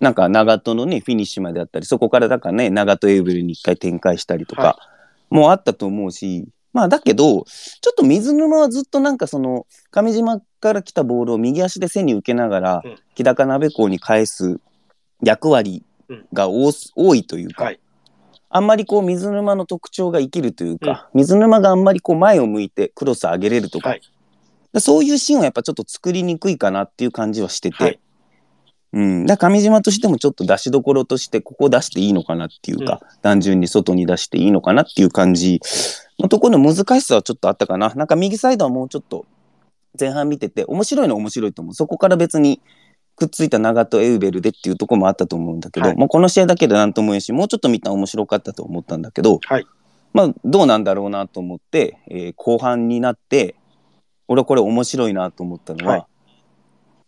[0.00, 4.78] なんか長門のね、フィニッシュまであったり、そこからだからね、長門エイブルに一回展開したりとか、は
[5.28, 12.96] もうあったと思うし、まあだけど、ちょっと水沼はずっとなんかその、上島から来たボールを右足で背に受けながら、うん。
[13.14, 14.60] 木高鍋港に返す
[15.22, 15.84] 役割
[16.32, 17.80] が多す多いというか、はい。
[18.48, 24.00] あんまりこう水沼の特徴が生きるというか、水沼があんまりこう前を向いてクロス上げれるとか、はい。
[24.78, 28.00] そういうシーンはやっぱちょっと作りにくいかなっていう感じはしてて、はい。
[28.92, 35.60] うん、だから上島としてもちょっと出しどころとしてここ出していいのかなっていうか、単純に外に出していいのかなっていう感じ
[36.22, 37.92] のところの難しさはちょっとあったかな。
[37.94, 39.26] なんか右サイドはもうちょっと
[39.98, 41.74] 前半見てて面白いのは面白いと思う。
[41.74, 42.60] そこから別に
[43.16, 49.66] くっついた長戸エウベルでっていうところもあったと思うんだけど、はいまあこの試合だけでなんとも言えんし、もうちょっと見たら面白かったと思ったんだけど、はい
[50.12, 53.54] まあどうなんだろうなと思って、えー後半になって、
[54.26, 56.06] 俺はこれ面白いなと思ったのは、はい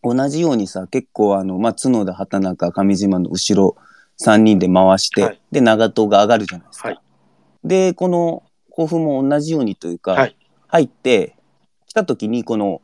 [0.05, 3.77] 同じようにさ、結構あの、まあ角田、畑中、上島の後ろ
[4.21, 6.89] 3人で回して、はいで長戸が上がるじゃないですか。
[6.89, 7.01] はい
[7.65, 10.37] で、この甲府も同じようにというか、はい
[10.69, 11.37] 入って
[11.87, 12.81] 来た時にこの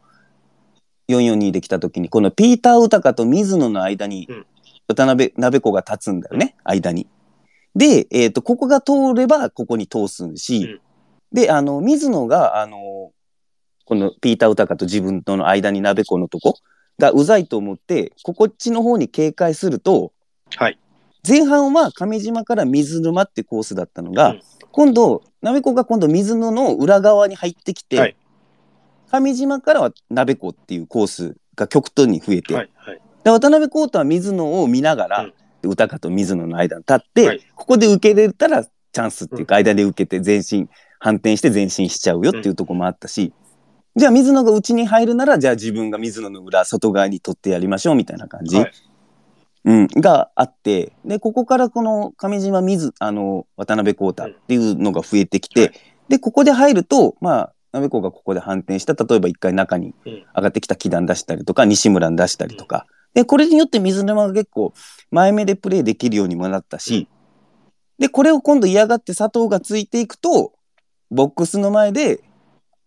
[1.09, 4.47] 442で来た時にこのピーター・ウタカと水野の間にうん
[4.89, 7.07] 渡辺鍋子が立つんだよね、間に。
[7.75, 10.81] で、えっとここが通ればここに通すし、うん
[11.31, 13.13] であの水野があの
[13.85, 16.59] このピーター・ウタカと自分との間に鍋子のとこ
[16.99, 20.13] がうざいと思ってここっちの方に警戒すると
[20.57, 20.79] はい。
[21.27, 24.43] 前半は上島から水沼ってコースだったのが、うん
[24.79, 28.17] 今度鍋子が今度水野の裏側に入ってきて、はい。
[29.11, 32.71] 上島からは鍋子っていうコースが極端に増えて、はい。
[32.77, 33.01] はい。
[33.25, 35.33] で渡辺浩太は水野を見ながら、
[35.65, 40.69] 歌かと水野の間に立って、はいここで受けれたらチャンスっていうか、間で受けて前進
[41.01, 43.33] 反転して前進しちゃうよっていうところもあったし、
[43.97, 48.73] じゃあ水野が内に入るならじゃあ自分が水野の裏外側に取ってやりましょうみたいな感じ、はい
[49.65, 55.73] うん、があってでここからこの上島水あの渡辺浩太っていうのが増えてきて、はい。
[56.09, 60.13] でここで入るとまあ鍋子がここで反転した例えば一回中にうん。
[60.13, 64.73] 上がってきた木段出したりとか西村に出したりとか、でこれによって水沼が結構
[65.11, 67.09] 前目でプレーできるようにもなったし、
[67.99, 70.53] でこれを今度嫌がって佐藤がついていくと
[71.11, 72.23] ボックスの前で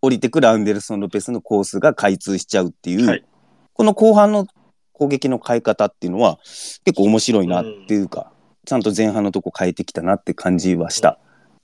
[0.02, 3.26] 降りてくるアンデルソン・ロペスのコースが開通しちゃうっていう、はい。
[3.74, 4.48] この後半の
[5.02, 6.38] 攻撃の変え方っていうのは
[6.86, 8.32] 結構面白いなっていうか、
[8.66, 11.18] ちゃんと前半のとこ変えてきたなって感じはした。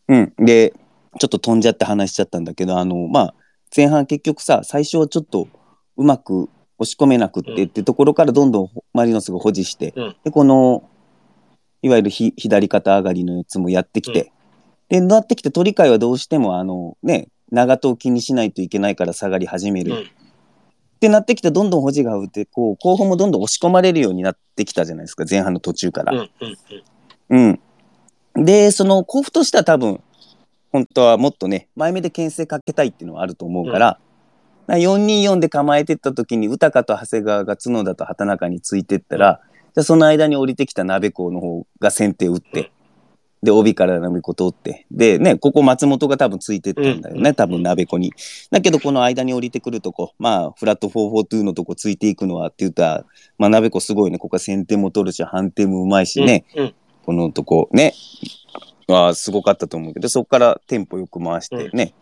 [0.07, 0.73] うん、で
[1.19, 3.35] ちょっと飛んじゃって話しちゃったんだけどあのまあ
[3.75, 5.47] 前半結局さ最初はちょっと
[5.97, 10.15] うまく押し込めなくってってところからどんどんマリノスが保持して、うん。
[10.23, 10.89] でこの
[11.83, 14.31] いわゆるひ左肩上がりのやつもやってきて、
[14.89, 20.26] でなってきて鳥海はどうしてもあのね長戸を気にしないといけないから下がり始める、うん
[20.97, 26.13] ってなってきてどんどん保持が打ってこう後方もどんどん押し込まれるようになってきたじゃないですか前半の途中から。
[26.13, 26.83] うんうんうん
[27.29, 27.37] う
[28.39, 28.45] ん。
[28.45, 30.01] で、その甲府としては多分、
[30.71, 33.99] 本当はもっとね、前目で牽制かけたいっていうのはあると思うから、
[34.67, 39.41] な424で構えてった時に、歌かと長谷川が角田と畑中についてったら、
[39.75, 42.71] じゃあその間に降りてきた鍋子の方が先手打って、
[43.43, 48.11] で、帯から鍋子通って、でね、ここ松本が多分ついてったんだよね、うん多分鍋子に。
[48.51, 53.05] だけど、この間に降りてくるとこ、まあ、フラット442のとこついていくのはって言ったら、
[53.37, 56.73] まあ、鍋子すごいね、ここは先手も取るし、判定もうまいしね、うん
[57.05, 57.93] このとこね、
[58.87, 61.93] はすごかったと思うけど、そこからテンポよく回してね、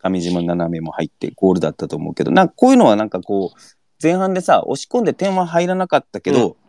[0.00, 3.58] 上島斜めも入ってゴールだったと思うけど、なんかこういうのはなんかこう、
[4.00, 6.63] 前半でさ、押し込んで点は入らなかったけど、うん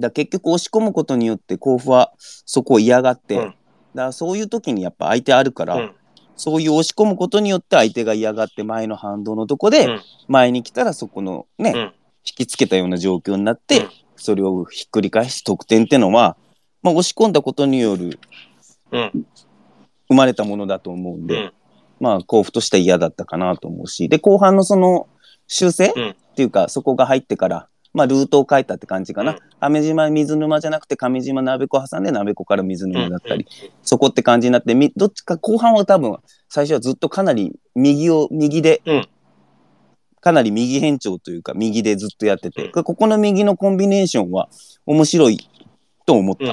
[0.00, 3.42] だ結局押し込むことによって甲府はそこを嫌がって、うん。
[3.42, 3.56] だか
[3.94, 5.92] らそういう時にやっぱ相手あるから、うん。
[6.36, 10.00] そういう押し込むことによって相手が嫌がって前の反動のとこでうん。
[10.28, 11.78] 前に来たらそこのね、うん。
[11.78, 11.92] 引
[12.24, 13.90] きつけたような状況になって、うん。
[14.16, 16.36] それをひっくり返し得点ってのは、
[16.82, 18.20] まあ、押し込んだことによる
[18.92, 19.26] うん。
[20.08, 21.52] 生まれたものだと思うんで、うん。
[22.00, 25.08] まあ甲府としては嫌だったかなと思うしで後半のその
[25.48, 26.10] 修正、うん。
[26.10, 29.38] っていうかそこが入ってから、まあ、ルートを変えたって感じかな、うん。
[29.60, 33.46] 亀島水沼じゃなくて上島鍋子挟んで鍋子から水うん沼だったり、
[33.82, 36.16] そこって感じになってみどっちか後半は多分
[36.48, 39.08] 最初はずっとかなり右を右で、うん。
[40.20, 42.84] かなり右変調というか右でずっとやってて、うん。
[42.84, 44.48] ここの右のコンビネーションは
[44.84, 45.38] 面白い
[46.06, 46.48] と思った、う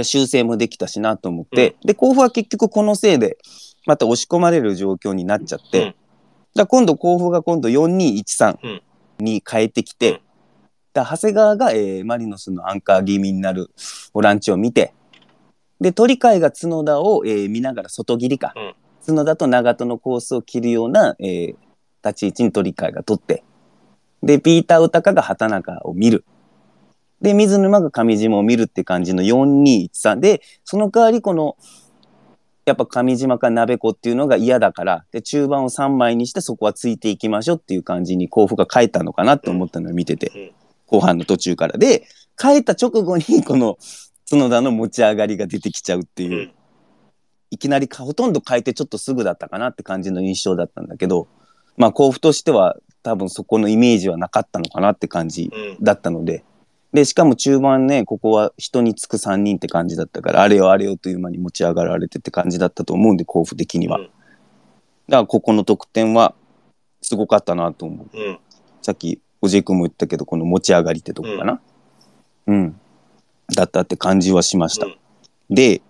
[0.00, 0.04] ん。
[0.04, 3.38] 修正もできたしなと思って、で甲府は結局このせいで
[3.86, 5.94] また押し込まれる状況になっちゃって、うん。
[6.54, 8.82] だ今度甲府が今度4213うん。
[9.20, 10.20] に変えてきて、うん
[11.02, 13.70] だ長谷川が、えーマリノスのアンカー気味になる
[14.12, 14.92] ボランチを見て
[15.80, 18.74] で鳥海が角田を、えー見ながら外切りか、うん。
[19.06, 21.56] 角田と長門のコースを切るような、えー
[22.04, 23.42] 立ち位置に鳥海が取って。
[24.22, 26.24] でピーター・ウタカが畑中を見る。
[27.20, 31.56] で水沼が上島を見るって感じの4213でその代わりこの
[32.64, 35.04] やっぱ上島か鍋子っていうのが嫌だから。
[35.10, 42.08] で中盤を3枚にしてそこはついていきましょうっていう感じに甲府が変えたのかなって思ったのを見てて、うん後半の途中からで
[42.40, 43.78] 変えた直後にこの
[44.30, 46.52] 角田の持ち上がりが出てきちゃうっていう、うん
[47.50, 51.28] いきなりかほとんど変えてちょっとすぐだったかなって感じの印象だったんだけど
[51.78, 56.44] まあ甲府としては多分そこのイメージはなかったのかなって感じうんだったので。
[56.92, 63.98] で、しかも中盤ね、ここは人につく3人って感じだったから、あれよあれよという間に持ち上がられてって感じだったと思うんで、甲府的には。
[63.98, 64.10] うん
[65.08, 66.34] だから、ここの得点は
[67.00, 68.08] すごかったなと思う。
[68.12, 68.38] うん
[68.82, 71.60] さっき、おじい君も言ったけど、この持ち上がりってとこかな。
[72.46, 72.80] うん。
[73.54, 74.86] だったって感じはしました。
[74.86, 74.96] うん
[75.50, 75.80] で、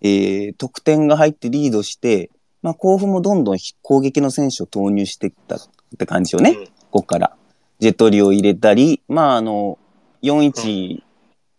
[0.00, 2.30] えー得点が入ってリードして、
[2.62, 5.60] まあ、甲府もどんどん攻撃の選手を投入していったっ
[5.98, 6.50] て感じよね。
[6.50, 7.36] うんここから。
[7.80, 9.78] ジェトリを入れたり、まあ、あの、
[10.22, 11.02] 41、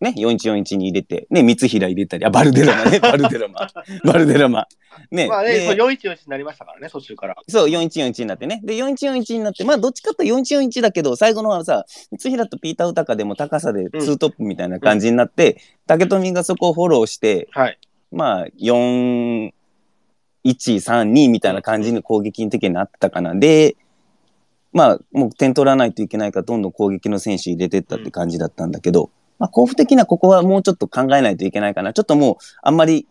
[0.04, 3.68] ね、4141に入れて、ね、三平入れたり、あ、バルデラマね、 バルデラマ。
[4.04, 4.68] バルデラマ。
[5.10, 7.36] ね、まあね、でそう414になりましたからね、途中から。
[7.48, 8.60] そう、4141になってね。
[8.64, 11.86] で、4141になって、まあ、どっちかというと4141だけど、最後のはさ、
[12.20, 17.80] 三平とピーター・ウタカでも高さでツートップみたいな感じになって、竹富がそこをフォローして、はい。
[18.12, 19.52] まあ、4、
[20.46, 23.34] 1、3、2みたいな感じの攻撃的になったかな。
[23.34, 23.78] で、
[24.74, 31.94] まあ、もう点取らないといけないから、どんどん攻撃の選手入れてったって感じだったんだけど、まあ、甲府的にはここはもうちょっと考えないといけないかな。
[31.94, 33.08] ちょっともう、あんまり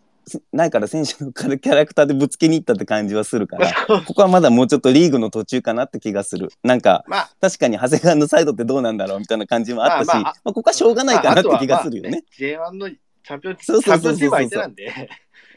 [0.53, 3.71] ないから選手のキャラクターでぶつけに行ったって感じはするから、
[4.05, 6.49] ここはまだもうちょっとリーグの途中かなって気がする。
[6.63, 12.23] なんか、まあ、確かに長谷川のサイドってどうなんだろうみたいな感じもあったし、まあまあまあここはしょうがないかなって気がするよまあね。
[12.57, 15.09] まあ J1 のチャンピオンチーム相手なんで、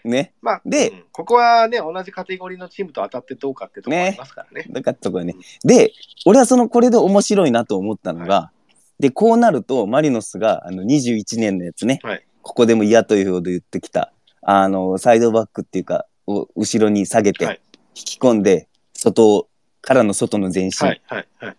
[0.04, 0.32] ね。
[0.40, 4.66] まあ、でうんここはね、同じカテゴリーのチームと当たってどうかってところありますからね。
[4.70, 5.34] だからところね。
[5.64, 5.92] で、
[6.24, 8.50] 俺はそのこれで面白いなと思ったのが、
[8.98, 17.60] で、こうなるとマリノスがあの21年のやつね、はいここでも嫌というほど言ってきた、あの、サイドバックっていうか、を後ろに下げて、はい
[17.96, 19.48] 引き込んで、外
[19.80, 21.56] からの外の前進はい、はい、はい。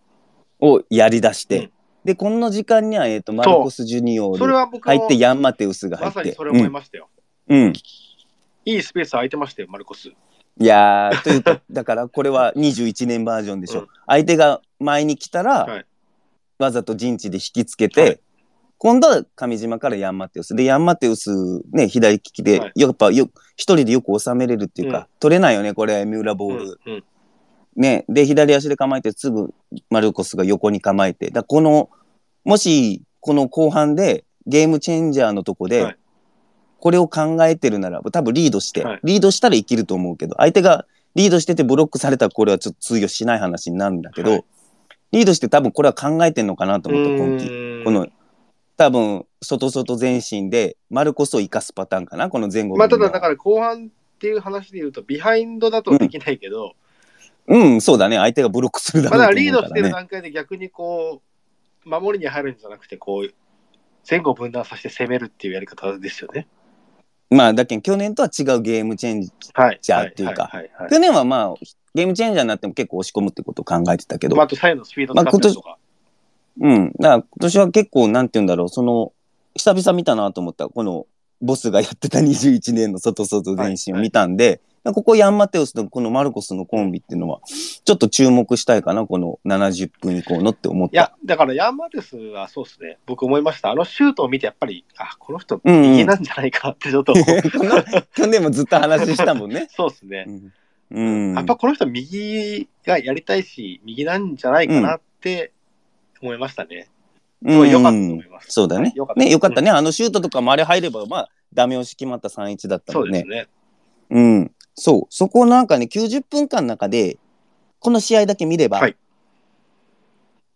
[0.60, 1.71] をやり出して、うん
[2.06, 6.17] で、この時間には、えっ、と、マルコス・ジュニオールそれは僕も入って、ヤン・マテウスが入って。
[6.19, 7.10] まさにそれ思いましたよ。
[7.50, 7.63] うん。
[7.63, 7.73] うん
[8.63, 10.08] いいスペース空いてましたよ、マルコス。
[10.08, 10.15] い
[10.60, 13.82] やー、というか、だからこれは21年バージョンでしょ。
[13.82, 15.86] うん相手が前に来たら、はい
[16.60, 18.20] わざと陣地で引きつけて、はい。
[18.80, 20.56] 今度は上島からヤンマテウス。
[20.56, 21.32] で、ヤンマテウス、
[21.72, 22.72] ね、左利きで、はい。
[22.76, 25.06] やっぱよ、一人でよく収めれるっていうか、うん。
[25.20, 26.80] 取れないよね、これ、三浦ボール。
[26.86, 27.04] うんうん。
[27.76, 29.54] ね、で、左足で構えて、すぐ
[29.89, 31.89] マルコスが横に構えて、だこの、
[32.43, 35.98] もし、この後半で、ゲームチェンジャーのとこで、はい。
[36.80, 39.00] これを考えてるならば、多分リードして、はい。
[39.04, 44.46] リードしたら生きると思うけど、相手がリードしててブロックされたらこれはちょっと通用しない話になるんだけど、はい
[45.12, 47.46] リードして多分これは考えてんのかなと思った、今季。
[47.46, 48.08] 季この、
[48.76, 56.74] 多分、外外前進で、マルコスを生かすパターンかな、この前後まあ、ただだから後半っていう話で言うと、ビハインドだとできないけど、
[57.48, 58.17] うん、そうだね。
[58.17, 59.89] 相手がブロックするだまあ、ろうとだからリードしてる。
[59.89, 61.22] 段階で逆にこ
[61.86, 63.34] う、守りに入るんじゃなくて、こう、
[64.10, 66.48] 前後分断させて攻めるっていうやり方ですよね。
[67.30, 69.32] まあ、だけど去年とは違うゲームチェンジ。
[69.54, 69.80] はい。
[69.82, 70.32] じゃあってい。
[70.32, 70.50] うか
[70.90, 71.54] 去年はまあ、
[71.94, 75.78] ゲームチェンジャーになっても結構押し込むってことを考えてたけど、まあ、あと左右のスピードとか。
[76.60, 76.92] うん。
[77.00, 79.12] だから今年は結構、なんて言うんだろう、その、
[79.56, 81.06] 久々見たなと思った、この、
[81.41, 84.62] ボスがやってた21年の外外前進を見たんで、
[84.93, 90.93] ここヤンマテウスとこのマルコスのコンビっていうのは、ちょっと注目したいかな、この70分以降のって思った。
[90.93, 92.97] いや、だからヤンマテスはそうですね。
[93.06, 93.71] 僕思いました。
[93.71, 97.19] あのシュートを見て、やっぱり、あ、この人、うんうん右なんじゃないかってちょっと、こ
[97.63, 97.84] の
[98.15, 99.67] 去年もずっと話したもんね。
[99.76, 100.26] そうですね。
[100.91, 101.36] うん。
[101.36, 105.52] やっぱこの人、右がやりたいし、右なんじゃないかなって
[106.21, 106.88] 思いましたね。
[107.43, 109.13] うん良かったと思いますそうだねはい良か。
[109.13, 109.71] ったね、よかったね。
[109.71, 113.47] あのシュートとかもあれ入れば、まあ、ダメ押し決まった3-1だったもねそうんです。
[113.47, 113.47] ね。
[114.10, 114.52] うん。
[114.76, 115.02] そう。
[115.10, 117.17] そこなんかね、90分間の中で、
[117.80, 118.95] この試合だけ見れば、はい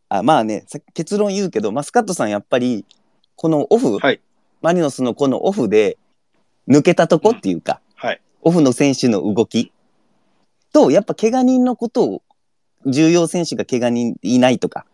[0.10, 2.86] あまあね、さ結論言うけど、マスカットさんやっぱり、
[3.36, 4.20] このオフ、はい
[4.62, 5.98] マリノスのこのオフで、
[6.68, 8.22] 抜けたとこっていうか、はい。
[8.42, 9.72] オフの選手の動き
[10.72, 12.22] と、やっぱ怪我人のことを、
[12.86, 14.91] 重要選手が怪我人いないとか、はい。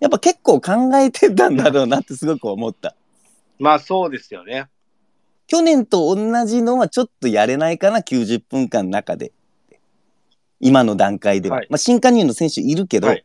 [0.00, 2.94] やっぱ結構考えてたんだろうなってすごく思った。
[3.58, 4.68] まあそうですよね。
[5.46, 9.32] 去年と同じのはちょっとやれないかな、90分間の中で。
[10.60, 11.56] 今の段階では。
[11.56, 13.24] はいまあ、新加入の選手いるけど、はい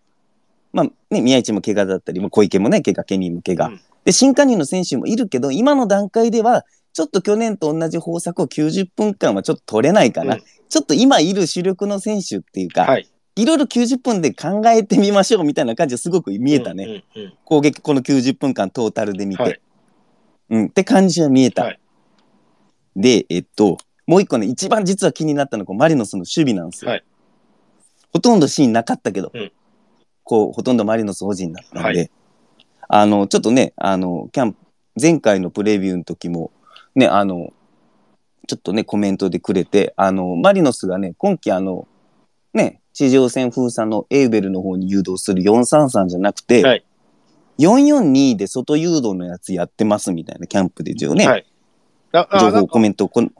[0.72, 10.36] まあね、宮市も怪我だったり、まあ小池もね、怪我、ケニーも怪我、うんで、新加入の選手もいるけど、今の段階では、ちょっと去年と同じ方策を90分間はちょっと取れないかな。
[10.36, 13.08] うんちょっと今いる主力の選手っていうか、はい。
[13.36, 16.84] いろいろ90分で考えてみましょうみたいな感じですごく見えたね。
[16.84, 19.44] うんうんうん攻撃この90分間トータルで見て。
[19.44, 19.62] はい
[20.50, 21.64] うん、って感じは見えた。
[21.64, 21.80] はい
[22.96, 26.92] で、えっと、もう一個ね、一番実は気になったのがマリノスの守備なんですよ。
[26.92, 27.04] はい
[28.12, 29.52] ほとんどシーンなかったけど、うん
[30.24, 32.12] こう、ほとんどマリノス保持になったんで、はい
[32.88, 34.60] あの、ちょっとね、あの、キャンプ、
[35.02, 36.52] 前回のプレビューの時も、
[36.96, 37.52] ね、あの、
[38.48, 41.88] ちょっとね、コメントでくれて、あの、マリノスがね、今季あの、
[42.54, 46.86] ね、地上戦封鎖のエウベルの方に誘導する433じゃなくて、はい。
[47.60, 51.46] 442で外誘導のやつやってますみたいなキャンプで一応ね、はい。
[52.40, 53.32] 情報コメントこん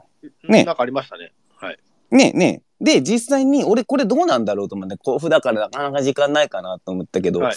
[0.48, 0.64] ね。
[0.64, 1.32] なんかありましたね。
[1.56, 1.78] はい。
[2.10, 7.56] ねねで実際に俺これどうなんだろうと思って甲府だからなかなか時間ないかなと思ったけど、はい。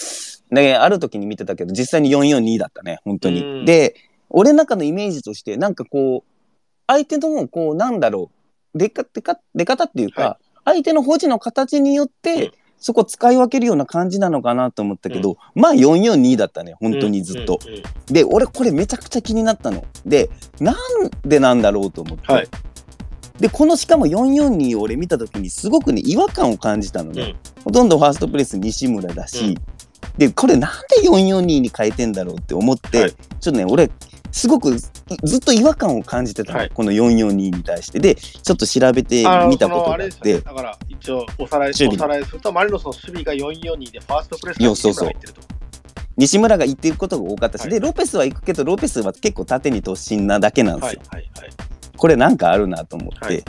[0.50, 3.42] である時に見てたけど実際に442だったね本当に。
[3.42, 3.64] うん。
[3.64, 3.94] で
[4.30, 6.32] 俺の中のイメージとしてなんかこう
[6.86, 8.30] 相手のこうなんだろ
[8.74, 10.38] う出か出か出方っていうか、は
[10.72, 12.52] 相手の保持の形によって、うん。
[12.80, 17.58] そこ使い分けるような感じなのかなと思ったけど、まあ442だったね本当にずっと。
[17.66, 17.82] うんうんうん。
[18.06, 19.84] で俺これめちゃくちゃ気になったの。
[20.06, 20.76] でなん
[21.24, 22.32] でなんだろうと思って。
[22.32, 22.48] はい。
[23.40, 29.58] でこのしかも442を俺見た時にすごくね違和感を感じたのね、ほとんどファーストプレス西村だし、
[30.16, 30.70] でこれなん
[31.02, 33.10] で442に変えてんだろうって思って、はい。
[33.10, 33.90] ちょっとね俺
[34.30, 34.90] すごくず
[35.24, 36.70] ずっと違和感を感じてたの、はい。
[36.70, 37.98] この442に対して。
[37.98, 40.38] でちょっと調べてみたことがあっそのあれですよね。
[40.38, 44.94] てだから一応おさらいおさらいするとマリノスの守備が442でファーストプレスがいやそう。
[44.94, 45.40] そう入ってると。
[46.16, 47.70] 西村が言ってることが多かったし、はい。
[47.70, 51.00] でロペスは行くけどロペスは結構縦に突進なだけなんですよ。
[51.96, 53.44] これなんかあるなと思って、はい。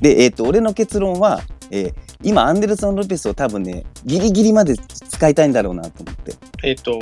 [0.00, 1.40] で、えっと俺の結論は、
[1.72, 7.00] えー今アンデルソン・ロペスを多分ねギリギリまで使いたいんだろうなと思ってえっ、と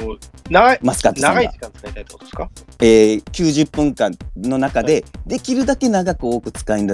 [0.48, 2.50] 長いマスカット長い時間使いたいってことですか？
[2.80, 6.87] えー90分間の中で、できるだけ長く多く使い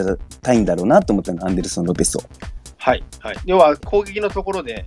[0.43, 2.23] たいんだろうなと思ったのアンデルソン・ロペスを。
[2.79, 3.37] はいはい。
[3.45, 4.85] 要は攻撃のところで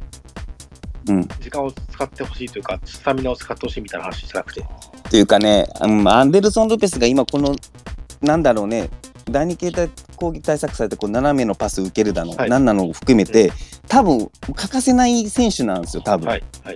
[1.08, 4.66] うん、時間を使ってほしいというか、スタミナを使ってほしいみたいな話じゃなくて。
[5.10, 7.56] というかね、うんアンデルソン・ロペスが今この
[8.22, 8.90] なんだろうね
[9.30, 12.50] 第二形態攻撃対策されてこう斜めのパス受けるだの、はい。
[12.50, 13.52] 何なのを含めて
[13.88, 16.28] 多分欠かせない選手なんですよ多分。
[16.28, 16.76] はいはい。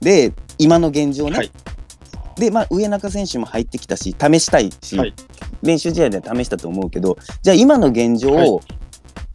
[0.00, 1.50] で今の現状ね、はい。
[2.36, 5.14] でまあ上中選手も入ってきたし試したいし、はい。
[5.62, 8.64] 練習試合では試したと思うけどじゃあ今の現状を、はい。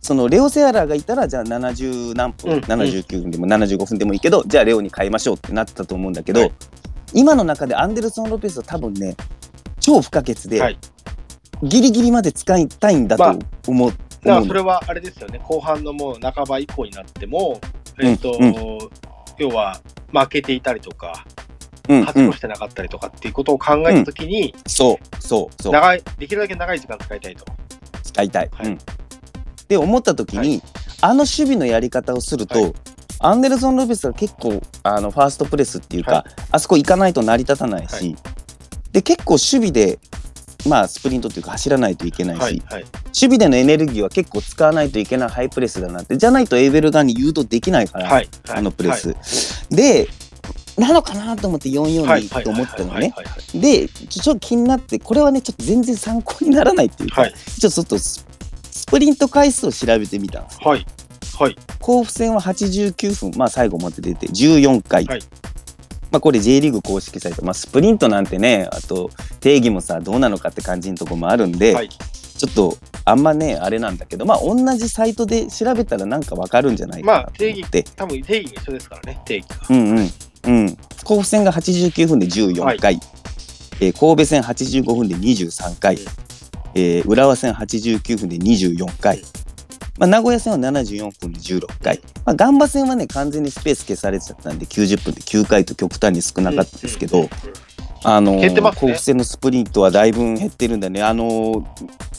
[0.02, 6.54] そのレオ・セアラーがいたらじゃあ70何分、うん79分でも75分でもいいけどじゃあレオに変えましょうってなってたと思うんだけど、はい。
[7.14, 9.16] 今の中でアンデルソン・ロペスは多分ね
[9.80, 10.78] 超不可欠で、はい
[11.64, 13.94] ギリギリまで使いたいんだと思っ
[14.24, 17.60] だからそれはあれですよね、後半のもう半ば以降になっても、
[18.00, 18.54] えっ、と、うん。
[19.38, 19.80] 要は
[20.12, 21.26] 負けていたりとか、
[21.88, 22.06] うんうん。
[22.06, 25.74] 勝ち越してなかったりとかっていうことを考えたときに、そうそうそう。
[25.74, 27.46] 長い、できるだけ長い時間使いたいと。
[28.04, 28.50] 使いたい。
[28.52, 28.68] はい。
[28.68, 28.78] うん。
[29.70, 30.62] で思った時に、はい。
[31.02, 32.74] あの守備のやり方をすると、はい。
[33.22, 38.16] アンデルソン・ロペスが結構あのファーストプレスっていうか、はあそこ行かないと成り立たないし、はい。
[38.92, 40.00] で結構守備で、
[40.68, 42.84] まあ、スプリントっていうか走らないといけないし、はい、はい。
[42.84, 48.30] 守備でのエネルギーは結構使わないといけないハイプレスだなってじゃないとエーベル側に誘導できないから、はい。
[48.50, 49.10] あのプレス。
[49.10, 49.18] はい
[49.76, 50.08] で
[50.78, 52.44] なのかなと思って442、はい。
[52.44, 52.94] と思ったのね。
[52.94, 57.34] はいはいはいでちょっと気になってこれはねちょっと全然参考にならないっていうか、はい。
[57.34, 58.26] ちょっとス
[58.90, 60.60] プリント回数を調べてみたんです。
[60.62, 60.86] はい。
[61.38, 61.56] はい。
[61.80, 65.06] 甲府戦は89分、まあ最後まで出て14回。
[66.10, 71.90] はいまあこれ J リーグ公式サイト、まあスプリントなんてね、あと定義もさ、どうなのかって感じのとこもあるんで、はい。
[71.90, 77.84] ちょっとあんまね、あれなんだけど、まあ同じサイトで調べたらなんかわかるんじゃないかなと思って。
[77.96, 79.58] 多分定義が一緒ですからね、定義が。
[79.70, 80.10] うんうん。
[80.46, 80.78] うん。
[81.04, 83.00] 甲府戦が89分で14回。
[83.82, 85.96] えー神戸戦85分で23回。
[85.96, 86.02] うん
[86.76, 89.24] えー浦和戦89分で24回うん。
[90.00, 92.02] まあ、名古屋戦は74分で16回。
[92.26, 97.70] まあ、ガンバ戦はね、完全にスペース消されちゃったんで、90分で9回と極端に少なかったですけど、うんうんうん
[98.04, 101.04] あのー減ってますね甲府戦のスプリントはだいぶ減ってるんだね。
[101.04, 101.66] あのー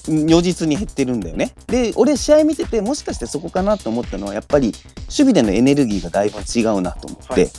[0.08, 1.52] 如実に減ってるんだよね。
[1.66, 7.42] で、俺試合見てて、もしかしてそこかなと思ったのは、やっぱり守備でのエネルギーがだいぶ違うなと思って、はい。
[7.42, 7.50] はい。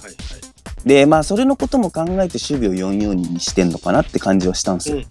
[0.85, 5.05] で、まあ、それのことも考えて守備を4-4にしてんのかなって感じはしたんですうんよ。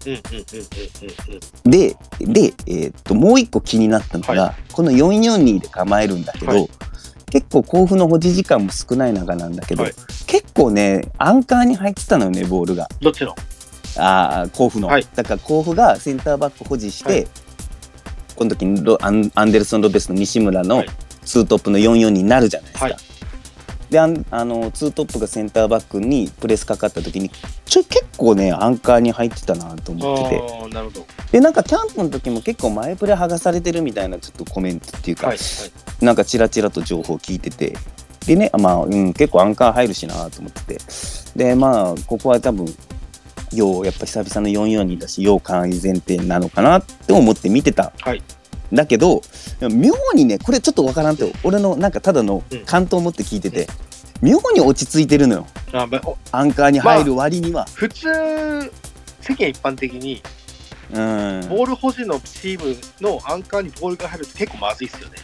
[1.63, 6.69] で、で、えーっと、もう一個気になったのが、はこの4-4-2で構えるんだけど、はい。
[7.29, 9.93] 結構甲府の保持時間も少ない中なんだけど、はい。
[10.27, 12.89] 結構ね、アンカーに入ってたのよね、ボールが。
[12.99, 13.33] どっちの？
[13.97, 15.07] あー甲府の、はい。
[15.15, 17.27] だから甲府がセンターバック保持して、はい。
[18.35, 20.89] この時にロアンアンデルソン・ロペスの西村のはい。
[21.23, 23.10] ツートップの4-4になるじゃないですか。
[23.97, 27.29] はいであのツートップがセンターバックにプレスかかった時に
[27.65, 31.05] ちょ結構ねアンカーに入ってたなと思っててなるほど。
[31.29, 35.37] でなんかキャンプの時も結構前プレ剥がされてるみたいなちょっとコメントっていうか、はい。
[35.37, 35.43] は
[36.01, 36.05] い。
[36.05, 37.77] なんかチラチラと情報聞いてて
[38.25, 40.77] でねまあ、うん、結構アンカー入るしなと思ってて
[41.35, 42.73] でまあここは多分
[43.51, 48.23] 要やっぱ久々の442だし要簡易前提なのかなって思って見てた、はい
[48.73, 49.21] だけど
[49.61, 52.65] 妙にねこれちょっとわからんって俺のなんかただのうん。
[52.65, 53.67] 感動を持って聞いてて、
[54.21, 55.47] 妙に落ち着いてるのよ。
[55.73, 60.21] あまあおアンカーに入る割には、普通、世間一般的に、
[60.91, 61.47] うん。
[61.49, 65.17] ボール保持のチームのアンカーにボールが入ると結構まずいですよね。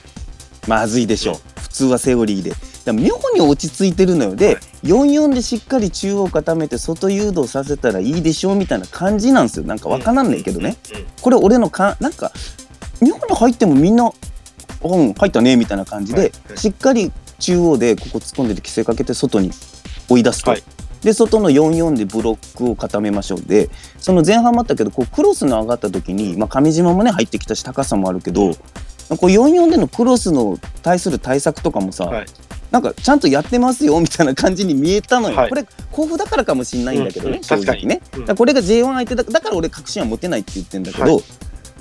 [0.68, 1.36] まずいでしょ、う。
[1.36, 1.40] ん。
[1.62, 2.54] 普通はセオリーで。
[2.92, 4.36] 妙に落ち着いてるのよ。
[4.36, 4.58] で、はい。
[4.88, 9.66] 44でしっかり中央固めて外誘導させたらいいでしょうみたいな感じなんですよ。
[9.66, 10.98] なんかわからんねんけどね、うん。
[10.98, 11.06] うん。
[11.22, 12.32] これ俺のかなんか
[13.02, 14.12] 妙に入ってもみんな
[14.84, 19.52] 「うん入ったね」みたいな感じで、しっかり中央でここ突っ込んでて規制かけて外に
[20.10, 20.52] 追い出すと。
[20.52, 20.64] はい。
[21.04, 23.70] で外の44でブロックを固めましょうで
[24.00, 32.26] その前半もあったけどこうクロスの上がった時に、まあ、上島もね入ってきたし高さもあるけど、こう44でのクロスの対する対策とかもさ、はい。
[32.72, 35.50] なんかちゃんとやってますよみたいな感じに見えたのよ、はい。
[35.50, 39.24] これ甲府だからかもしれないんだけどね、うんうん正直ね、うんこれが J1 相手だ。
[39.24, 41.24] だから俺確信は持てないって言ってんだけど、はい。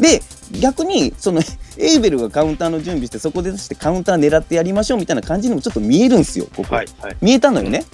[0.00, 0.22] で
[0.52, 1.40] 逆にその
[1.78, 6.88] エイベルがカウンターの準備してそこで出してカウンター狙ってやりましょうみたいな感じにもちょっと見えるんですよここ、はい。
[7.00, 7.16] はい。
[7.20, 7.84] 見えたのよね。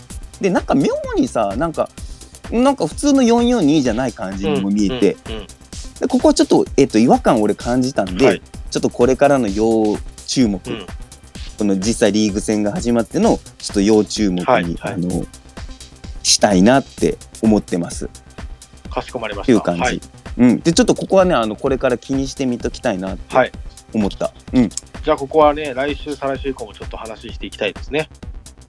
[0.41, 1.89] でなんか妙にさなんか
[2.51, 5.47] なんか普通の442じゃない感じにも見えて、うんうん
[6.01, 8.43] でここはちょっと,、えっと違和感を俺感じたんで、はい。
[8.71, 9.97] ちょっとこれからの要
[10.27, 10.87] 注目、うん。
[11.59, 14.95] この実際リーグ戦が始まってのちょっと要注目に、はいはい。
[14.95, 15.25] あの
[16.25, 18.07] したいなって思ってます。
[18.07, 18.09] っ
[18.91, 19.59] かしこまりましてた。
[19.59, 20.01] いう感じ、はい。
[20.39, 23.53] うん、でちょっとここはねあのこれから気にしてみときたいなってはい。
[23.95, 24.69] 思った、うん。
[25.03, 28.09] じゃあ、ここはね、来週、再来週以降もちょっと話していきたいですね。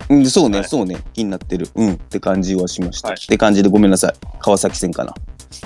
[0.09, 0.67] うん、そうね、はい。
[0.67, 0.97] そうね。
[1.13, 1.67] 気になってる。
[1.75, 1.93] うん。
[1.93, 3.17] って感じはしました、はい。
[3.21, 4.13] って感じでごめんなさい。
[4.39, 5.13] 川崎戦かな。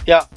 [0.05, 0.27] いや、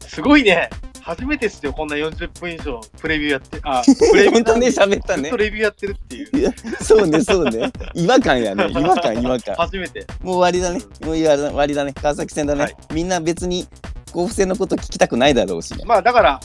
[0.00, 0.70] すごいね。
[1.00, 5.24] 初めてですよ、こんな40分以上プレビューやって、あ、 プレビュー本当ね喋ったね。
[5.24, 6.54] ずっとレビューやってるっていう。
[6.82, 7.70] そうねそうね。
[7.94, 8.68] 違和感やね。
[8.72, 9.54] 違和感違和感。
[9.56, 10.06] 初めて。
[10.22, 10.80] もう終わりだね。
[11.04, 11.92] もう終わりだね。
[11.92, 12.76] 川崎戦だね、はい。
[12.92, 13.68] みんな別に
[14.14, 15.84] 甲府戦のこと聞きたくないだろうしね。
[15.84, 16.40] まあだから、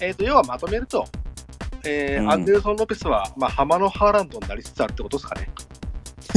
[0.00, 1.06] えー、と要はまとめると、
[1.84, 2.32] えーうん。
[2.32, 5.48] アンデルソン・ロペスは、まあ、浜のハーランドになりつつあるってことですかね。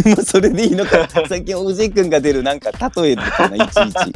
[0.16, 1.08] もうそれでいいのか。
[1.28, 4.14] 最近おじい君が出るなんか例えみたいないちいち、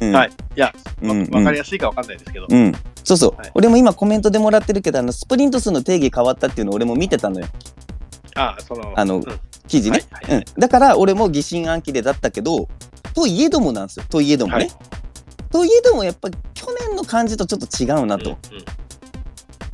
[0.00, 0.30] うん、はい。
[0.30, 1.28] いや、わうん。
[1.30, 2.72] わかりやすいかわかんないですけど、うん。
[3.04, 3.50] そうそう、はい。
[3.54, 7.46] 俺も今コメントでもらってるけどあのスプリント数の定義変わったっていうの俺も見てたのよ。
[8.36, 9.24] あその、あのうん。
[9.68, 10.34] 記事ね、はい。
[10.34, 10.44] はい。
[10.44, 12.68] うん、だから俺も疑心暗鬼でだったけど
[13.14, 14.04] といえどもなんですよ。
[14.08, 14.70] といえどもね、はい
[15.56, 18.36] といえどもやっぱ去年の感じとちょっと違うなと、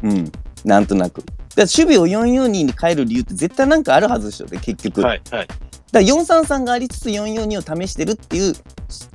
[0.03, 0.33] うんうんうん
[0.65, 1.25] なんとなく。
[1.57, 5.01] だ守備を442に変える理由って絶対なんかあるはずでしょ、で結局。
[5.01, 5.47] はいはい。
[5.49, 5.57] だか
[5.93, 8.55] ら433がありつつ442を試してるっていう、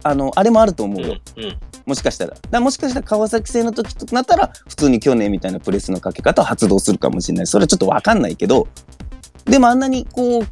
[0.03, 1.17] あの、あれもあると思ううんよ。
[1.37, 1.57] うん。
[1.85, 2.35] もしかしたら。
[2.49, 7.47] だもしかしたら川崎戦の時となったら、普通に去年みたいなプレスのかけ方を発動するかもしれない。
[7.47, 8.67] それはちょっとわかんないけど、
[9.45, 10.47] でもあんなにこう、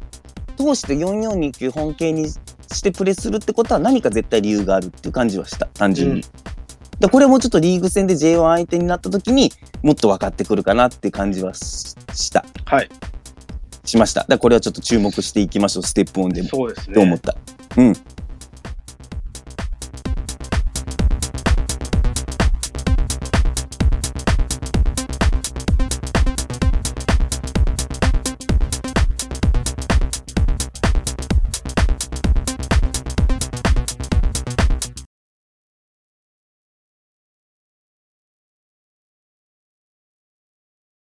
[0.56, 2.30] 通して442球本形に
[2.72, 5.66] してプレスするってことは何か絶対理由があるっていう感じはした。
[5.66, 6.20] 単純に。
[6.20, 6.56] うん
[6.98, 9.52] でこれもちょっとリーグ戦で J1 相手になった時に
[9.82, 12.44] もっと分かってくるかなっていう感じはしした。
[12.64, 12.88] はい。
[13.84, 14.24] しました。
[14.26, 15.82] だこれはちょっと注目していきましょう。
[15.82, 16.48] ステップオンでも。
[16.48, 16.94] そうですね。
[16.94, 17.36] と思った。
[17.76, 17.92] うん。